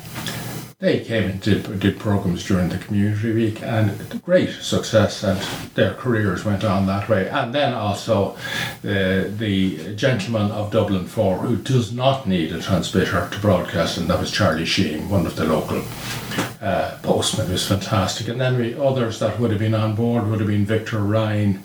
[0.79, 5.37] they came and did, did programs during the community week and great success and
[5.75, 7.27] their careers went on that way.
[7.27, 8.37] And then also
[8.81, 14.09] the, the gentleman of Dublin 4 who does not need a transmitter to broadcast and
[14.09, 15.83] that was Charlie Sheen one of the local
[16.61, 18.29] uh, postmen was fantastic.
[18.29, 21.61] And then we others that would have been on board would have been Victor Ryan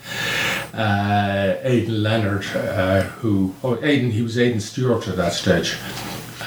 [0.73, 5.77] uh, Aidan Leonard uh, who oh Aidan he was Aidan Stewart at that stage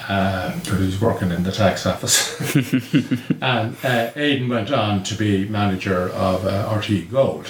[0.07, 2.39] uh, was working in the tax office.
[3.41, 7.47] and uh, Aidan went on to be manager of uh, RTE Gold.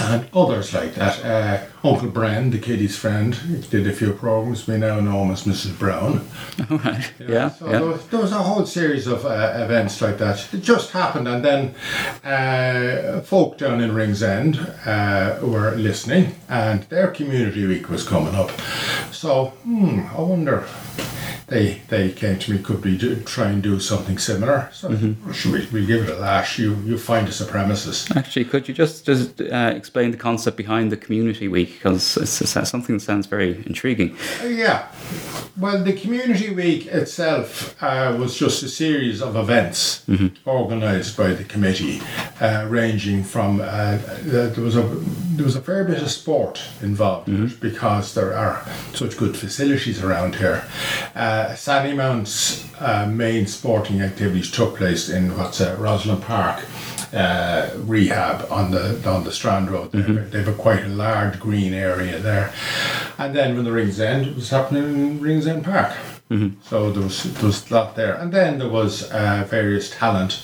[0.00, 1.24] And others like that.
[1.24, 3.36] Uh, Uncle Bren, the kiddies' friend,
[3.70, 4.66] did a few programs.
[4.66, 5.78] We now know him as Mrs.
[5.78, 6.26] Brown.
[6.70, 7.10] All right.
[7.18, 7.78] Yeah, So yeah.
[7.78, 10.46] There, was, there was a whole series of uh, events like that.
[10.52, 11.74] It just happened, and then
[12.24, 18.50] uh, folk down in Ringsend uh, were listening, and their community week was coming up.
[19.12, 20.66] So, hmm, I wonder.
[21.48, 24.68] They, they came to me, could we do, try and do something similar?
[24.72, 24.94] So,
[25.32, 26.58] should we, we give it a lash?
[26.58, 28.06] You you find a premises.
[28.14, 31.72] Actually, could you just just uh, explain the concept behind the community week?
[31.74, 34.16] Because it's, it's something that sounds very intriguing.
[34.42, 34.88] Uh, Yeah.
[35.58, 40.04] Well, the Community Week itself uh, was just a series of events
[40.46, 42.00] organised by the committee,
[42.40, 47.28] uh, ranging from uh, there was a there was a fair bit of sport involved
[47.28, 50.62] in it because there are such good facilities around here.
[51.38, 56.64] Uh, Sandymount's uh, main sporting activities took place in what's uh, Roslyn Park
[57.14, 59.92] uh, rehab on the on the Strand Road.
[59.92, 62.50] They have- They have a quite a large green area there,
[63.18, 65.92] and then when the Ringsend, it was happening in Ringsend Park.
[66.70, 70.42] So there was there was a lot there, and then there was uh, various talent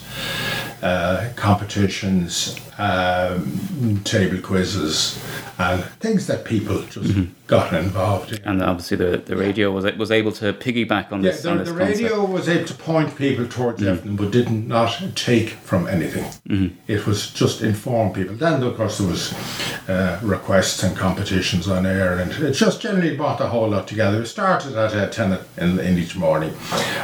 [0.85, 5.19] uh, competitions, um, table quizzes,
[5.59, 7.15] and things that people just
[7.47, 8.43] got involved in.
[8.45, 11.43] And obviously, the, the radio was was able to piggyback on Yeah, this.
[11.43, 12.01] the, on this the concept.
[12.03, 16.27] radio was able to point people towards everything, but did not take from anything.
[16.87, 18.35] It was just inform people.
[18.35, 19.33] Then, of course, there was
[19.89, 24.21] uh, requests and competitions on air, and it just generally brought the whole lot together.
[24.23, 26.53] It started at uh, ten in, in each morning,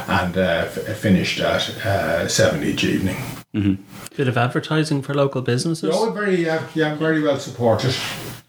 [0.07, 3.17] and uh, f- finished at uh, seven each evening.
[3.53, 5.93] Bit of advertising for local businesses.
[5.93, 7.93] Oh, very, uh, yeah, very well supported.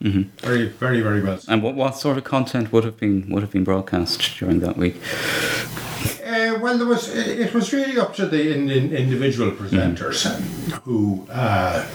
[0.01, 1.41] Very, very, very well.
[1.49, 4.77] And what, what sort of content would have been would have been broadcast during that
[4.77, 4.97] week?
[6.25, 7.09] Uh, well, there was.
[7.15, 10.25] It, it was really up to the in, in, individual presenters
[10.83, 11.27] who.
[11.31, 11.87] Uh,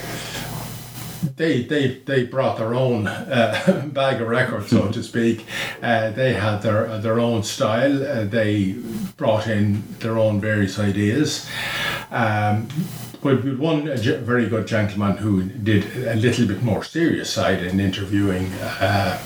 [1.36, 5.45] they, they, they brought their own uh, bag of records, so to speak.
[5.82, 8.03] Uh, they had their their own style.
[8.06, 8.73] Uh, they
[9.17, 11.49] brought in their own various ideas.
[12.12, 12.67] Um,
[13.21, 17.80] but had one very good gentleman who did a little bit more serious side in
[17.80, 19.19] interviewing uh,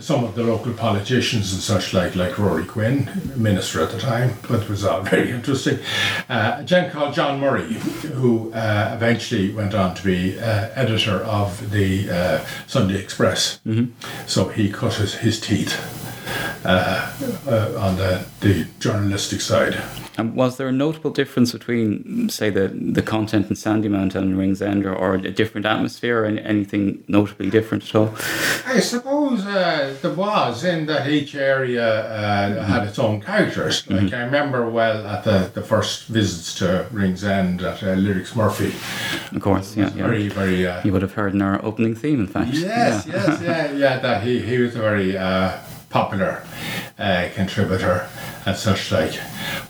[0.00, 4.36] some of the local politicians and such like, like Ruairi Quinn, minister at the time,
[4.48, 5.78] but it was all very interesting.
[6.28, 7.72] Uh, a gent called John Murray,
[8.14, 13.60] who uh, eventually went on to be uh, editor of the uh, Sunday Express.
[14.26, 16.01] So he cut his, his teeth uh, uh,
[16.64, 19.80] on the, the journalistic side.
[20.18, 24.84] And was there a notable difference between, say, the, the content in Sandymount and Ringsend,
[24.84, 28.14] or, or a different atmosphere, or anything notably different at all?
[28.66, 33.88] I suppose uh, there was in that each area uh, had its own characters.
[33.88, 38.74] Like I remember well at the, the first visits to Ringsend at uh, Lyrics Murphy.
[39.34, 40.06] Of course, yeah, yeah.
[40.06, 40.66] Very, very.
[40.66, 42.52] Uh, You would have heard in our opening theme, in fact.
[42.52, 43.14] Yes, Yeah.
[43.14, 43.98] yes, yeah, yeah.
[43.98, 45.56] That he, he was a very uh,
[45.92, 46.42] popular
[46.98, 48.08] uh, contributor
[48.46, 49.20] and such like.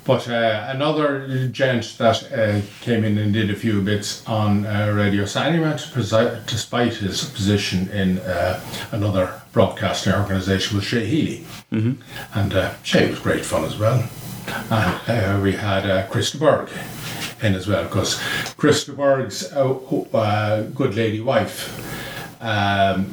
[0.05, 4.93] But uh, another gent that uh, came in and did a few bits on uh,
[4.95, 8.61] Radio presi- despite his position in uh,
[8.93, 11.45] another broadcasting organisation, was Shay Healy.
[11.73, 12.39] Mm-hmm.
[12.39, 14.09] And uh, Shay was great fun as well.
[14.71, 16.71] And uh, we had uh, Chris Berg
[17.43, 18.21] in as well, because
[18.57, 19.75] Chris Berg's uh,
[20.15, 21.69] uh, good lady wife
[22.41, 23.07] um,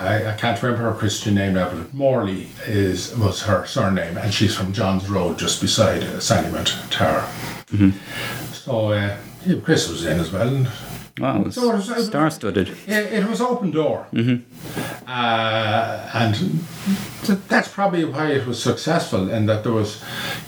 [0.00, 4.32] I, I can't remember her Christian name now, but Morley is was her surname, and
[4.32, 7.26] she's from John's Road, just beside uh, Sandymount Tower.
[8.52, 10.48] So uh, yeah, Chris was in as well.
[10.48, 10.68] And
[11.18, 12.68] Wow, it was So it was- star-studded.
[12.86, 14.06] it, it was open door,
[15.06, 16.34] uh, and
[17.24, 19.28] th- that's probably why it was successful.
[19.30, 20.02] In that there was,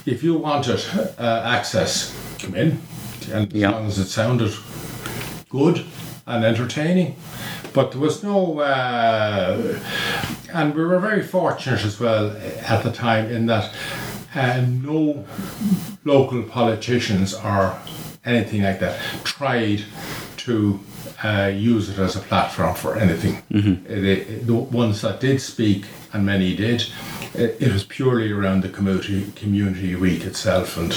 [0.07, 0.81] if you wanted
[1.19, 2.81] uh, access, come in,
[3.33, 3.69] and Yeah.
[3.71, 4.53] as long as it sounded
[5.49, 5.85] good
[6.27, 7.17] and entertaining.
[7.73, 9.79] But there was no, uh,
[10.53, 13.73] and we were very fortunate as well at the time in that
[14.35, 15.25] uh, no
[16.05, 17.77] local politicians or
[18.25, 19.83] anything like that tried
[20.39, 20.81] to
[21.23, 23.43] uh, use it as a platform for anything.
[23.51, 26.87] It- the ones that did speak, and many did,
[27.35, 30.93] it, it was purely around the community community week itself and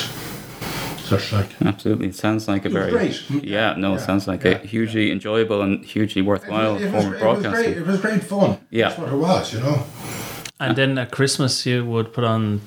[1.04, 1.50] such like.
[1.62, 3.44] Absolutely, it sounds like a It was very great.
[3.44, 3.76] yeah.
[3.78, 7.06] No, it sounds like yeah, a hugely enjoyable and hugely worthwhile it, was, form of
[7.06, 7.52] it, was broadcasting.
[7.74, 8.58] great, it was great fun.
[8.70, 8.90] Yeah.
[8.90, 9.84] That's what it was, you know.
[10.60, 12.62] And then at Christmas, you would put on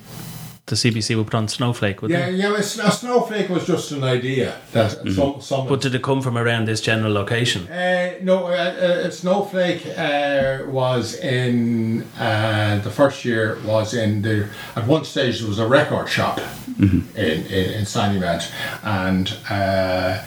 [0.67, 2.33] the CBC would put on Snowflake, would Yeah, they?
[2.39, 2.49] yeah.
[2.51, 5.69] it's- A snowflake was just an idea that some someone.
[5.69, 7.69] But did it come from around this general location?
[7.69, 14.49] Uh, no, uh, uh, Snowflake uh, was in uh, the first year was in the
[14.75, 16.41] at one stage there was a record shop
[16.79, 20.25] in, in in Sandymount, and uh,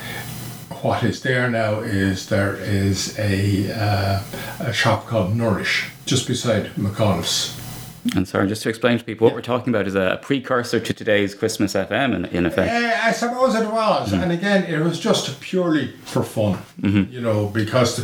[0.81, 4.23] what is there now is there is a uh,
[4.59, 7.57] a shop called Nourish just beside McAuliffe's.
[8.15, 10.93] And sorry, just to explain to people, what we're talking about is a precursor to
[10.93, 12.71] today's Christmas FM, in, in effect.
[12.71, 17.47] Uh, I suppose it was, and again, it was just purely for fun, you know,
[17.47, 17.99] because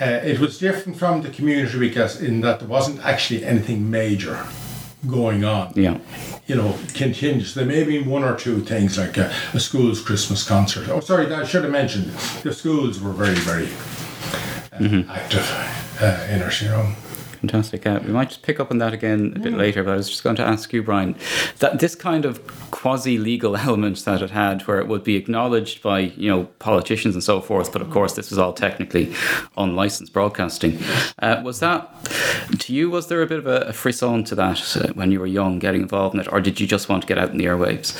[0.00, 4.46] uh, it was different from the community because in that there wasn't actually anything major
[5.06, 5.72] going on.
[5.74, 5.98] Yeah.
[6.46, 7.54] You know, continuous.
[7.54, 10.88] There may be one or two things like a, a school's Christmas concert.
[10.88, 12.06] Oh, sorry, I should have mentioned
[12.42, 13.68] the schools were very, very
[14.72, 15.48] uh, active
[16.00, 16.94] uh, in our you know.
[17.40, 17.86] Fantastic.
[17.86, 20.08] Uh, we might just pick up on that again a bit later, but I was
[20.08, 21.16] just going to ask you, Brian,
[21.58, 26.00] that this kind of quasi-legal element that it had, where it would be acknowledged by
[26.00, 29.12] you know politicians and so forth, but of course this was all technically
[29.56, 30.78] unlicensed broadcasting.
[31.18, 31.90] Uh, was that
[32.58, 32.90] to you?
[32.90, 35.58] Was there a bit of a, a frisson to that uh, when you were young,
[35.58, 37.94] getting involved in it, or did you just want to get out in the airwaves?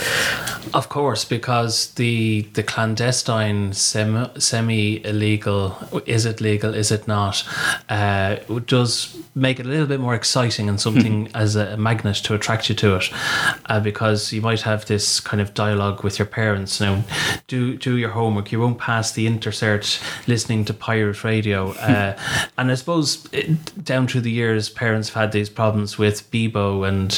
[0.74, 7.44] Of course, because the the clandestine semi semi illegal is it legal is it not
[7.88, 12.34] uh, does make it a little bit more exciting and something as a magnet to
[12.34, 13.10] attract you to it,
[13.66, 16.80] uh, because you might have this kind of dialogue with your parents.
[16.80, 17.04] Now,
[17.46, 18.50] do do your homework.
[18.50, 22.18] You won't pass the intercert listening to pirate radio, uh,
[22.56, 26.88] and I suppose it, down through the years, parents have had these problems with Bebo
[26.88, 27.10] and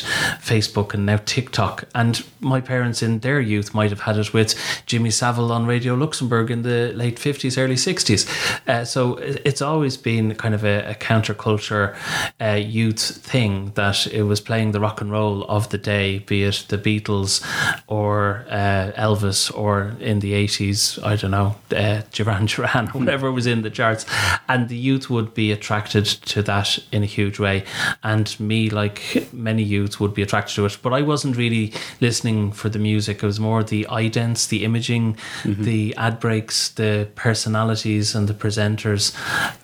[0.43, 4.57] Facebook and now TikTok, and my parents in their youth might have had it with
[4.87, 8.29] Jimmy Savile on Radio Luxembourg in the late 50s, early 60s.
[8.67, 11.97] Uh, so it's always been kind of a, a counterculture
[12.41, 16.45] uh, youth thing that it was playing the rock and roll of the day, be
[16.45, 17.45] it the Beatles
[17.87, 23.31] or uh, Elvis or in the 80s, I don't know, uh, Duran Duran or whatever
[23.33, 24.07] was in the charts.
[24.49, 27.65] And the youth would be attracted to that in a huge way.
[28.03, 30.79] And me, like many youth, would be attracted to it.
[30.83, 33.23] But I wasn't really listening for the music.
[33.23, 39.15] It was more the idents, the imaging, the ad breaks, the personalities and the presenters,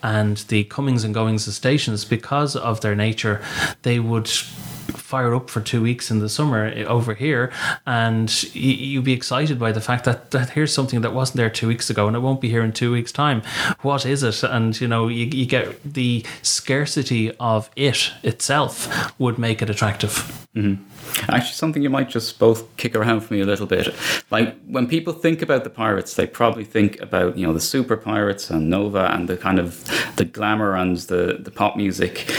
[0.02, 2.04] and the comings and goings of stations.
[2.04, 3.42] Because of their nature,
[3.82, 7.52] they would fire up for two weeks in the summer eh, over here.
[7.86, 11.68] And you'd be excited by the fact that, that here's something that wasn't there two
[11.68, 13.42] weeks ago and it won't be here in two weeks time.
[13.82, 14.42] What is it?
[14.42, 20.12] And you know you, you get the scarcity of it itself would make it attractive
[20.54, 20.82] mm-hmm.
[21.28, 23.94] Actually, something you might just both kick around for me a little bit.
[24.30, 27.96] Like when people think about the pirates, they probably think about you know the super
[27.96, 29.84] pirates and Nova and the kind of
[30.16, 32.30] the glamour and the the pop music.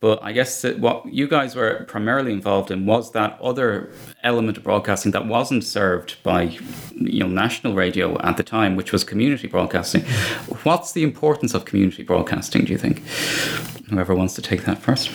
[0.00, 3.90] But I guess that what you guys were primarily involved in was that other
[4.24, 6.58] element of broadcasting that wasn't served by
[6.94, 10.02] you know national radio at the time, which was community broadcasting.
[10.64, 12.64] What's the importance of community broadcasting?
[12.64, 13.02] Do you think?
[13.90, 15.10] Whoever wants to take that first.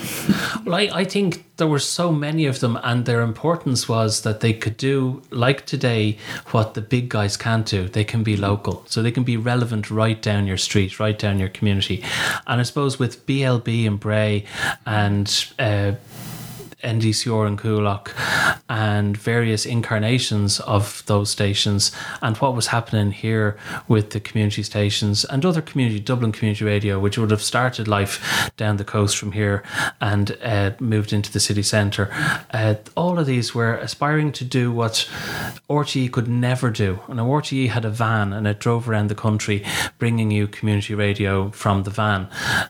[0.64, 4.42] Well, I, I think there were so many of them, and their importance was that
[4.42, 6.18] they could do, like today,
[6.52, 7.88] what the big guys can't do.
[7.88, 11.40] They can be local, so they can be relevant right down your street, right down
[11.40, 12.04] your community.
[12.46, 14.46] And I suppose with BLB and Bray
[14.86, 15.94] and uh,
[16.84, 18.12] NDCR and Coolock
[18.70, 23.58] and various incarnations of those stations and what was happening here
[23.88, 28.52] with the community stations and other community, Dublin Community Radio, which would have started life
[28.58, 29.64] down the coast from here
[30.00, 32.10] and uh, moved into the city centre.
[32.52, 35.10] Uh, all of these were aspiring to do what
[35.70, 37.00] RTE could never do.
[37.08, 39.66] And RTE had a van and it drove around the country
[39.98, 42.28] bringing you community radio from the van.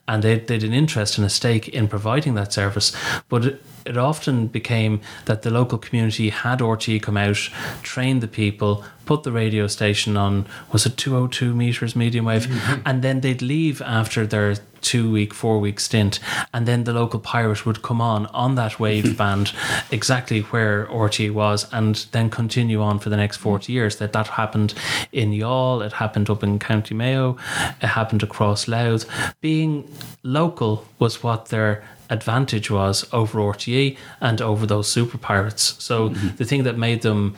[0.07, 2.95] And they, they had an interest and a stake in providing that service.
[3.28, 7.50] But it, it often became that the local community had RTE come out,
[7.82, 12.46] train the people, put the radio station on, was it 202 meters medium wave?
[12.46, 12.82] Mm-hmm.
[12.86, 16.20] And then they'd leave after their two week, four week stint.
[16.54, 19.52] And then the local pirate would come on on that wave band
[19.90, 23.96] exactly where RTE was and then continue on for the next 40 years.
[23.96, 24.76] That that happened
[25.12, 27.38] in Youghal, it happened up in County Mayo,
[27.82, 29.06] it happened across Louth.
[29.42, 35.76] Being local was what their advantage was over RTE and over those super pirates.
[35.84, 36.36] So mm-hmm.
[36.38, 37.36] the thing that made them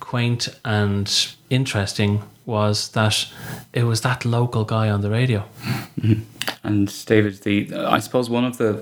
[0.00, 3.26] quaint and interesting was that
[3.72, 5.44] it was that local guy on the radio.
[6.00, 6.22] Mm-hmm.
[6.62, 8.74] And David, the I suppose one of the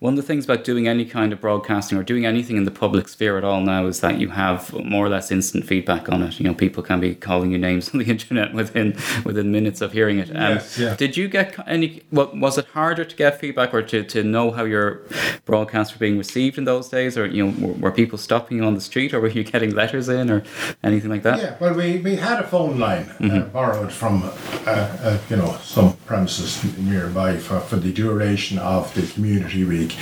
[0.00, 2.70] one of the things about doing any kind of broadcasting or doing anything in the
[2.70, 6.22] public sphere at all now is that you have more or less instant feedback on
[6.22, 6.38] it.
[6.38, 9.92] You know, people can be calling you names on the internet within within minutes of
[9.92, 10.30] hearing it.
[10.30, 10.94] Um, Yes, yeah.
[10.96, 12.02] Did you get any?
[12.10, 15.02] What was it harder to get feedback or to, to know how your
[15.44, 18.64] broadcasts were being received in those days, or you know, were, were people stopping you
[18.64, 20.42] on the street, or were you getting letters in, or
[20.82, 21.38] anything like that?
[21.38, 24.28] Yeah, well, we, we had a phone line uh, borrowed from, uh,
[24.66, 29.94] uh, you know, some premises nearby for, for the duration of the community week.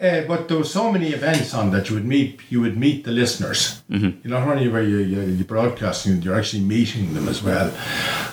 [0.00, 3.04] Uh, but there were so many events on that you would meet you would meet
[3.04, 3.82] the listeners.
[3.88, 7.72] You not only were you, you, you broadcasting, you're actually meeting them as well.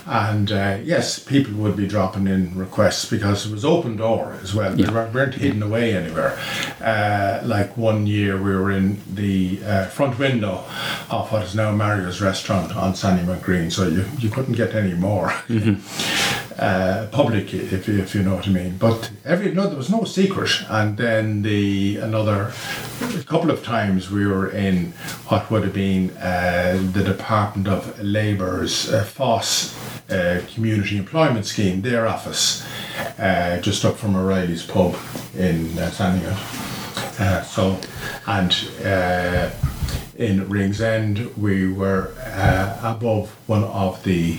[0.07, 4.55] And uh, yes, people would be dropping in requests because it was open door as
[4.55, 4.73] well.
[4.73, 4.91] They Yeah.
[4.91, 6.37] weren't- weren't hidden away anywhere.
[6.81, 10.63] Uh, like one year we were in the uh, front window
[11.09, 14.93] of what is now Mario's restaurant on Sandymount Green, so you, you couldn't get any
[14.93, 15.31] more.
[16.61, 20.03] Uh, public, if if you know what I mean, but every no, there was no
[20.03, 20.51] secret.
[20.69, 22.53] And then the another
[23.25, 24.91] couple of times we were in
[25.29, 29.73] what would have been uh, the Department of Labour's uh, FÁS
[30.11, 32.63] uh, Community Employment Scheme, their office,
[33.17, 34.95] uh, just up from O'Reilly's pub
[35.35, 36.37] in uh.
[37.19, 37.79] Uh, so,
[38.27, 38.51] and
[40.15, 42.13] in Ringsend, we were
[42.83, 44.37] above one of the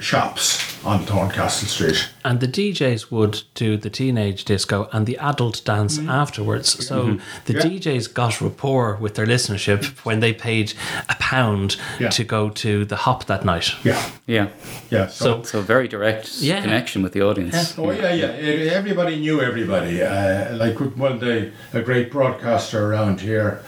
[0.00, 2.08] shops on Thorncastle Street.
[2.24, 6.86] And the DJs would do the teenage disco and the adult dance afterwards.
[6.86, 7.60] So the Yeah.
[7.60, 10.74] DJs got rapport with their listenership when they paid
[11.08, 12.08] a pound Yeah.
[12.10, 13.72] to go to the hop that night.
[13.84, 14.48] Yeah, Yeah.
[14.90, 15.06] yeah.
[15.08, 16.60] So, So very direct Yeah.
[16.60, 17.74] connection with the audience.
[17.78, 18.72] oh yeah, yeah.
[18.74, 20.02] Everybody knew everybody.
[20.02, 23.60] Uh, like one day, a great broadcaster around here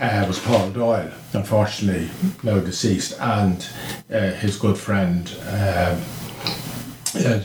[0.00, 1.10] uh, was Paul Doyle.
[1.32, 2.10] Unfortunately,
[2.42, 3.64] now deceased, and
[4.12, 6.00] uh, his good friend um,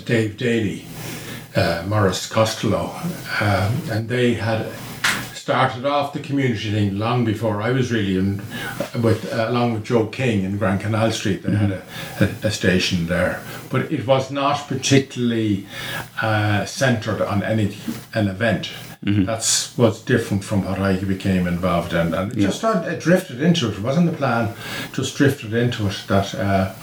[0.05, 0.85] Dave Daly,
[1.55, 2.95] uh, Morris Costello,
[3.41, 4.71] um, and they had
[5.33, 8.37] started off the community thing long before I was really in,
[9.01, 11.43] with uh, along with Joe King in Grand Canal Street.
[11.43, 11.83] They had a,
[12.19, 15.67] a, a station there, but it was not particularly
[16.21, 17.77] uh, centred on any
[18.13, 18.71] an event.
[19.05, 23.39] That's what's different from what I became involved in, and it just started, it drifted
[23.41, 23.77] into it.
[23.77, 24.55] It wasn't the plan,
[24.93, 26.03] just drifted into it.
[26.07, 26.73] That uh,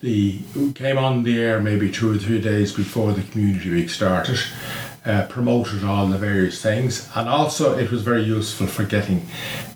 [0.00, 0.40] the
[0.74, 4.40] came on the air maybe two or three days before the community week started
[5.04, 9.26] uh, promoted all the various things, and also it was very useful for getting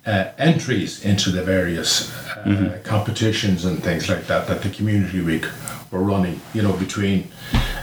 [0.05, 5.45] uh, entries into the various uh, competitions and things like that that the community week
[5.91, 6.39] were running.
[6.53, 7.29] You know, between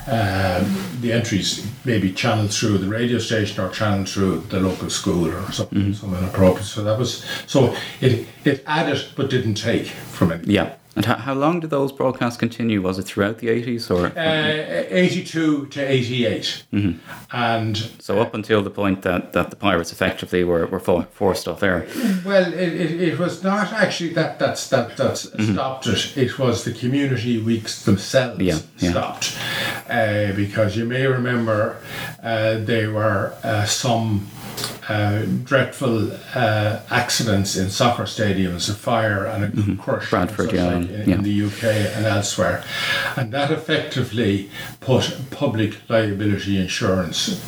[0.07, 5.27] um, the entries maybe channeled through the radio station or channeled through the local school
[5.27, 6.65] or something, something appropriate.
[6.65, 10.47] So that was so it it added but didn't take from it.
[10.47, 10.75] Yeah.
[10.97, 12.81] And how, how long did those broadcasts continue?
[12.81, 14.07] Was it throughout the 80s or?
[14.17, 16.65] Uh, 82 to 88.
[17.33, 21.63] And so up until the point that, that the pirates effectively were, were forced off
[21.63, 21.87] air.
[22.25, 25.23] Well, it, it, it was not actually that that's that that's
[25.53, 26.17] stopped it.
[26.17, 28.91] It was the community weeks themselves Yeah, yeah.
[28.91, 29.37] stopped,
[29.89, 31.77] uh, because you may remember
[32.23, 34.29] uh, there were uh, some.
[34.89, 40.91] Uh, dreadful uh, accidents in soccer stadiums, a fire and a crush Bradford, yeah, like
[40.91, 41.15] in, yeah.
[41.15, 42.63] in the UK and elsewhere,
[43.17, 44.51] and that effectively
[44.81, 47.43] put public liability insurance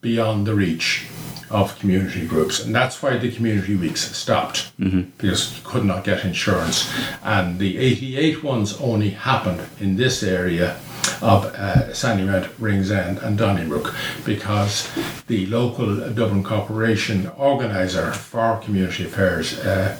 [0.00, 1.06] beyond the reach
[1.50, 4.72] of community groups, and that's why the community weeks stopped
[5.18, 6.92] because you could not get insurance.
[7.22, 10.76] And the 88 ones only happened in this area
[11.22, 13.94] of uh, Sandymount, Ringsend, and Donnybrook
[14.24, 14.88] because
[15.26, 19.98] the local Dublin Corporation organiser for community affairs, uh,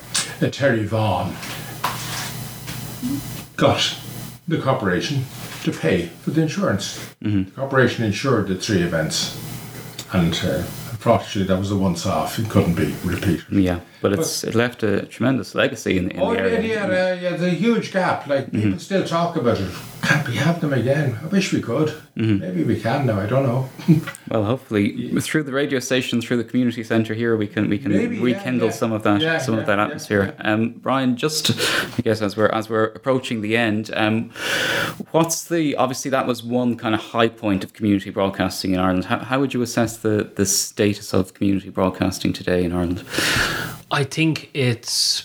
[0.50, 1.34] Terry Vaughan,
[3.56, 3.96] got
[4.48, 5.24] the corporation
[5.64, 6.98] to pay for the insurance.
[7.44, 9.38] The corporation insured the three events,
[10.12, 10.62] and uh,
[11.00, 12.38] unfortunately, that was a once off.
[12.38, 13.44] It couldn't be repeated.
[13.50, 16.60] Yeah, but it's it left a tremendous legacy in, in Oh, the yeah, area.
[16.74, 18.26] yeah, uh, yeah, there's a huge gap.
[18.26, 19.70] Like, people still talk about it.
[20.10, 21.16] Can't we have them again?
[21.22, 21.94] I wish we could.
[22.16, 23.68] Maybe we can now, I don't know.
[24.30, 27.90] Well, hopefully through the radio station, through the community centre here, we can we can
[27.90, 28.72] Maybe, rekindle yeah.
[28.74, 30.34] some of that Yeah, some yeah, of that yeah, atmosphere.
[30.38, 31.50] Um, Brian, just
[31.98, 34.30] I guess as we're as we're approaching the end, um,
[35.10, 39.06] what's the obviously that was one kind of high point of community broadcasting in Ireland.
[39.06, 43.04] How, how would you assess the the status of community broadcasting today in Ireland?
[43.90, 45.24] I think it's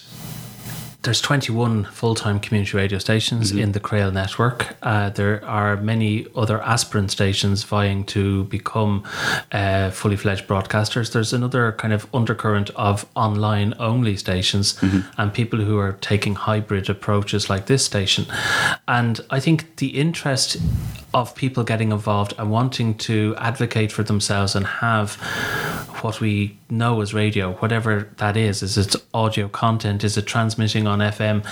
[1.05, 4.75] there's 21 full-time community radio stations in the CRAOL network.
[4.81, 9.03] Uh, there are many other aspirant stations vying to become
[9.51, 11.13] uh, fully fledged broadcasters.
[11.13, 14.79] There's another kind of undercurrent of online-only stations
[15.17, 18.25] and people who are taking hybrid approaches like this station.
[18.87, 20.57] And I think the interest
[21.13, 25.17] of people getting involved and wanting to advocate for themselves and have
[26.03, 30.87] what we know as radio, whatever that is, is it audio content, is it transmitting
[30.87, 31.45] on FM,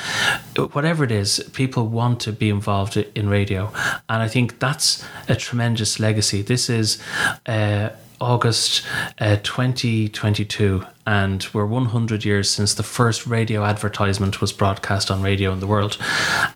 [0.73, 3.71] whatever it is, people want to be involved in radio.
[4.09, 6.41] And I think that's a tremendous legacy.
[6.41, 7.01] This is
[7.45, 7.89] uh,
[8.19, 8.85] August
[9.19, 15.51] uh, 2022, and we're 100 years since the first radio advertisement was broadcast on radio
[15.51, 15.97] in the world.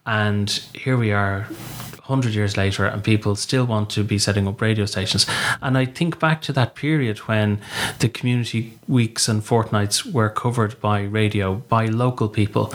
[0.06, 1.48] And here we are
[2.08, 5.26] 100 years later and people still want to be setting up radio stations.
[5.62, 7.60] And i think back to that period when
[8.00, 12.74] the community weeks and fortnights were covered by radio by local people.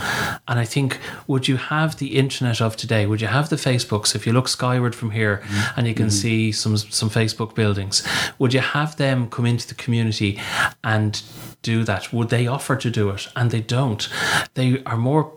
[0.49, 3.07] And i think would you have the internet of today?
[3.07, 4.15] Would you have the facebooks?
[4.15, 5.79] If you look skyward from here mm-hmm.
[5.79, 6.23] and you can mm-hmm.
[6.27, 8.03] see some some facebook buildings
[8.39, 10.41] would you have them come into the community
[10.83, 11.23] and
[11.63, 12.13] do that?
[12.13, 13.29] Would they offer to do it?
[13.37, 14.09] And they don't.
[14.55, 15.33] They are more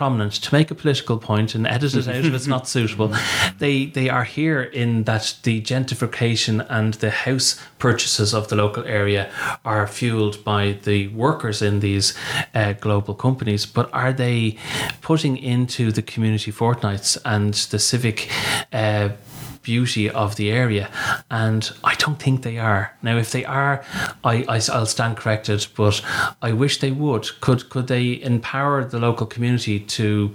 [0.00, 3.14] prominent to make a political point and edit it out if it's not suitable.
[3.58, 8.82] They they are here in that the gentrification and the house purchases of the local
[8.84, 9.30] area
[9.62, 12.14] are fueled by the workers in these
[12.54, 13.66] uh, global companies.
[13.66, 14.56] But are they
[15.02, 18.30] putting into the community fortnights and the civic?
[18.72, 19.10] Uh,
[19.62, 20.90] beauty of the area
[21.30, 22.96] and I don't think they are.
[23.02, 23.84] Now if they are
[24.24, 26.02] I, I will stand corrected but
[26.42, 27.40] I wish they would.
[27.40, 30.34] Could could they empower the local community to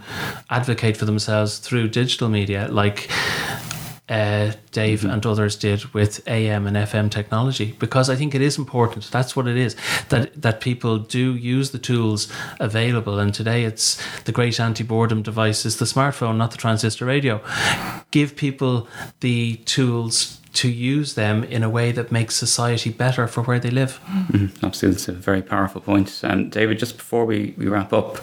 [0.50, 3.10] advocate for themselves through digital media like
[4.10, 8.58] uh, Dave and others did with AM and FM technology because I think it is
[8.58, 9.10] important.
[9.10, 9.74] That's what it is
[10.10, 13.18] that that people do use the tools available.
[13.18, 17.42] And today it's the great anti boredom device is the smartphone, not the transistor radio.
[18.12, 18.90] Give people
[19.22, 23.70] the tools to use them in a way that makes society better for where they
[23.70, 24.00] live.
[24.64, 26.22] Absolutely, it's a very powerful point.
[26.24, 28.20] Um, David, just before we, we wrap up,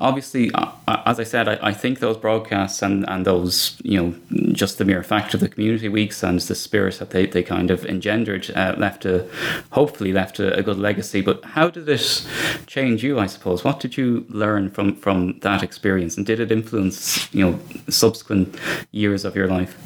[0.00, 4.02] obviously, uh, uh, as I said, I, I think those broadcasts and, and those, you
[4.02, 4.14] know,
[4.52, 7.70] just the mere fact of the community weeks and the spirit that they, they kind
[7.70, 9.28] of engendered uh, left a,
[9.70, 11.20] hopefully left a, a good legacy.
[11.20, 12.26] But how did it
[12.66, 13.64] change you, I suppose?
[13.64, 16.16] What did you learn from, from that experience?
[16.16, 18.56] And did it influence, you know, subsequent
[18.92, 19.76] years of your life?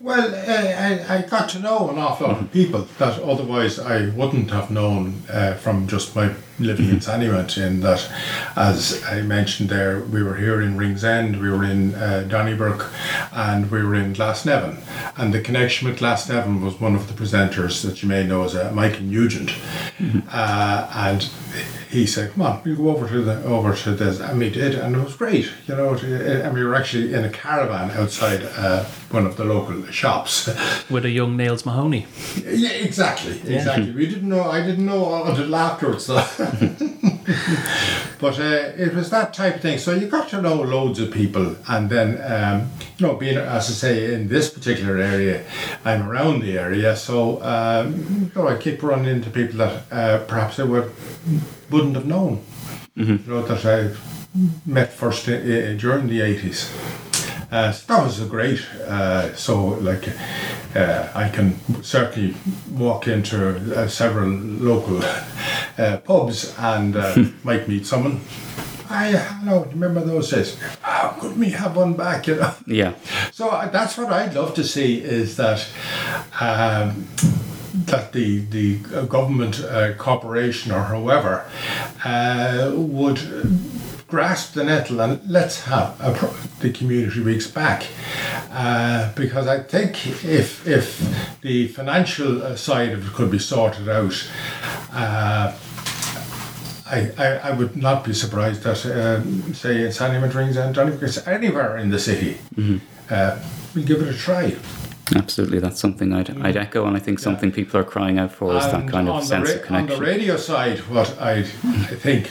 [0.00, 4.08] Well, I, I, I got to know an awful lot of people that otherwise I
[4.10, 7.56] wouldn't have known uh, from just my living in Sandymount.
[7.58, 8.08] In that,
[8.56, 12.90] as I mentioned there, we were here in Ringsend, we were in uh, Donnybrook,
[13.32, 14.76] and we were in Glasnevin.
[15.16, 18.54] And the connection with Glasnevin was one of the presenters that you may know as
[18.54, 19.52] uh, Michael Nugent.
[20.30, 21.28] Uh, and
[21.90, 24.74] he said, "Come on, we'll go over to the over to this," and we did,
[24.74, 25.48] and it was great.
[25.68, 28.84] You know, it- and we were actually in a caravan outside uh,
[29.14, 30.48] one of the local shops.
[30.90, 32.06] With a young Nails Mahoney.
[32.44, 33.92] yeah, exactly, exactly.
[33.92, 34.42] We didn't know.
[34.50, 36.06] I didn't know all until afterwards.
[36.06, 36.16] So.
[38.20, 39.78] but uh, it was that type of thing.
[39.78, 43.68] So you got to know loads of people, and then um, you know, being as
[43.70, 45.44] I say in this particular area,
[45.84, 50.18] I'm around the area, so um, you know, I keep running into people that uh,
[50.26, 50.90] perhaps I would
[51.70, 52.42] wouldn't have known.
[52.96, 53.94] You know that I
[54.66, 56.70] met first i- during the eighties.
[57.54, 58.60] Uh, so that was a great.
[58.88, 60.08] Uh, so, like,
[60.74, 62.34] uh, I can certainly
[62.72, 65.00] walk into uh, several local
[65.78, 68.20] uh, pubs and uh, might meet someone.
[68.90, 70.58] I hello, remember those days?
[70.80, 72.26] How could we have one back?
[72.26, 72.54] You know.
[72.66, 72.94] Yeah.
[73.32, 75.66] So that's what I'd love to see is that.
[76.40, 77.06] Um,
[77.86, 78.76] that the the
[79.06, 81.44] government uh, corporation or whoever
[82.04, 83.18] uh, would
[84.14, 87.84] grasp the nettle and let's have a pro- the community weeks back
[88.52, 93.88] uh, because I think if if the financial uh, side of it could be sorted
[93.88, 94.14] out
[94.92, 95.52] uh,
[96.86, 101.26] I, I, I would not be surprised that, um, say, in Sandymount Rings and Donnybrook,
[101.26, 102.36] anywhere in the city,
[103.10, 103.38] uh,
[103.74, 104.54] we'll give it a try.
[105.14, 108.56] Absolutely, that's something I'd, I'd echo, and I think something people are crying out for
[108.56, 109.92] is that kind of sense ra- of connection.
[109.92, 112.28] On the radio side, what I, I think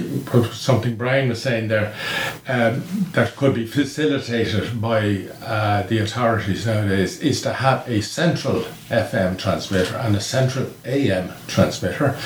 [0.51, 1.93] something Brian was saying there
[2.47, 8.61] um, that could be facilitated by uh, the authorities nowadays is to have a central
[8.89, 12.17] FM transmitter and a central AM transmitter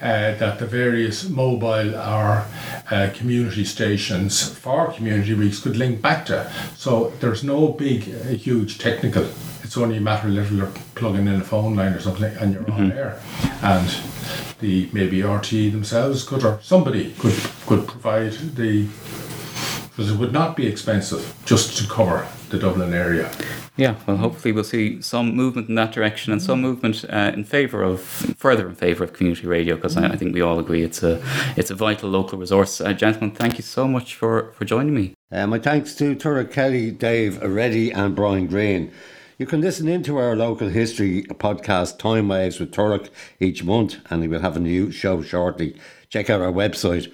[0.00, 2.46] uh, that the various mobile or
[2.92, 6.50] uh, community stations for community weeks could link back to.
[6.76, 9.28] So there's no big, uh, huge technical
[9.70, 12.70] it's only a matter of literally plugging in a phone line or something and you're
[12.72, 13.20] on air.
[13.62, 13.88] And
[14.58, 18.88] the maybe RTE themselves could or somebody could could provide the
[19.90, 23.30] because it would not be expensive just to cover the Dublin area.
[23.76, 27.44] Yeah, well, hopefully we'll see some movement in that direction and some movement uh, in
[27.44, 30.82] favour of further in favour of community radio because I, I think we all agree
[30.82, 31.22] it's a
[31.56, 32.80] it's a vital local resource.
[32.80, 35.14] Uh, gentlemen, thank you so much for for joining me.
[35.30, 38.90] Uh, my thanks to Turek Kelly, Dave Reddy, and Brian Green.
[39.40, 43.08] You can listen into our local history podcast, Time Waves with Turek,
[43.40, 45.80] each month, and we will have a new show shortly.
[46.10, 47.10] Check out our website,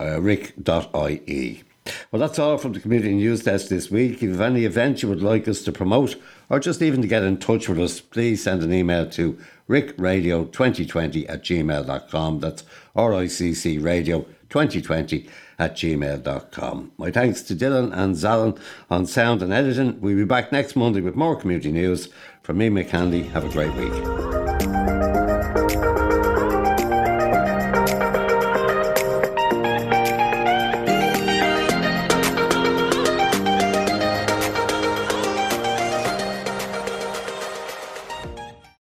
[0.00, 1.62] uh, ricc.ie.
[2.10, 4.14] Well, that's all from the Community News Desk this week.
[4.14, 6.16] If you have any events you would like us to promote,
[6.48, 11.28] or just even to get in touch with us, please send an email to riccradio2020
[11.28, 12.40] at gmail.com.
[12.40, 12.64] That's
[12.94, 15.28] R-I-C-C radio 2020
[15.58, 16.92] at gmail.com.
[16.98, 20.00] My thanks to Dylan and Zalon on sound and editing.
[20.00, 22.08] We'll be back next Monday with more community news.
[22.42, 24.75] From me, Mick Hanley, have a great week.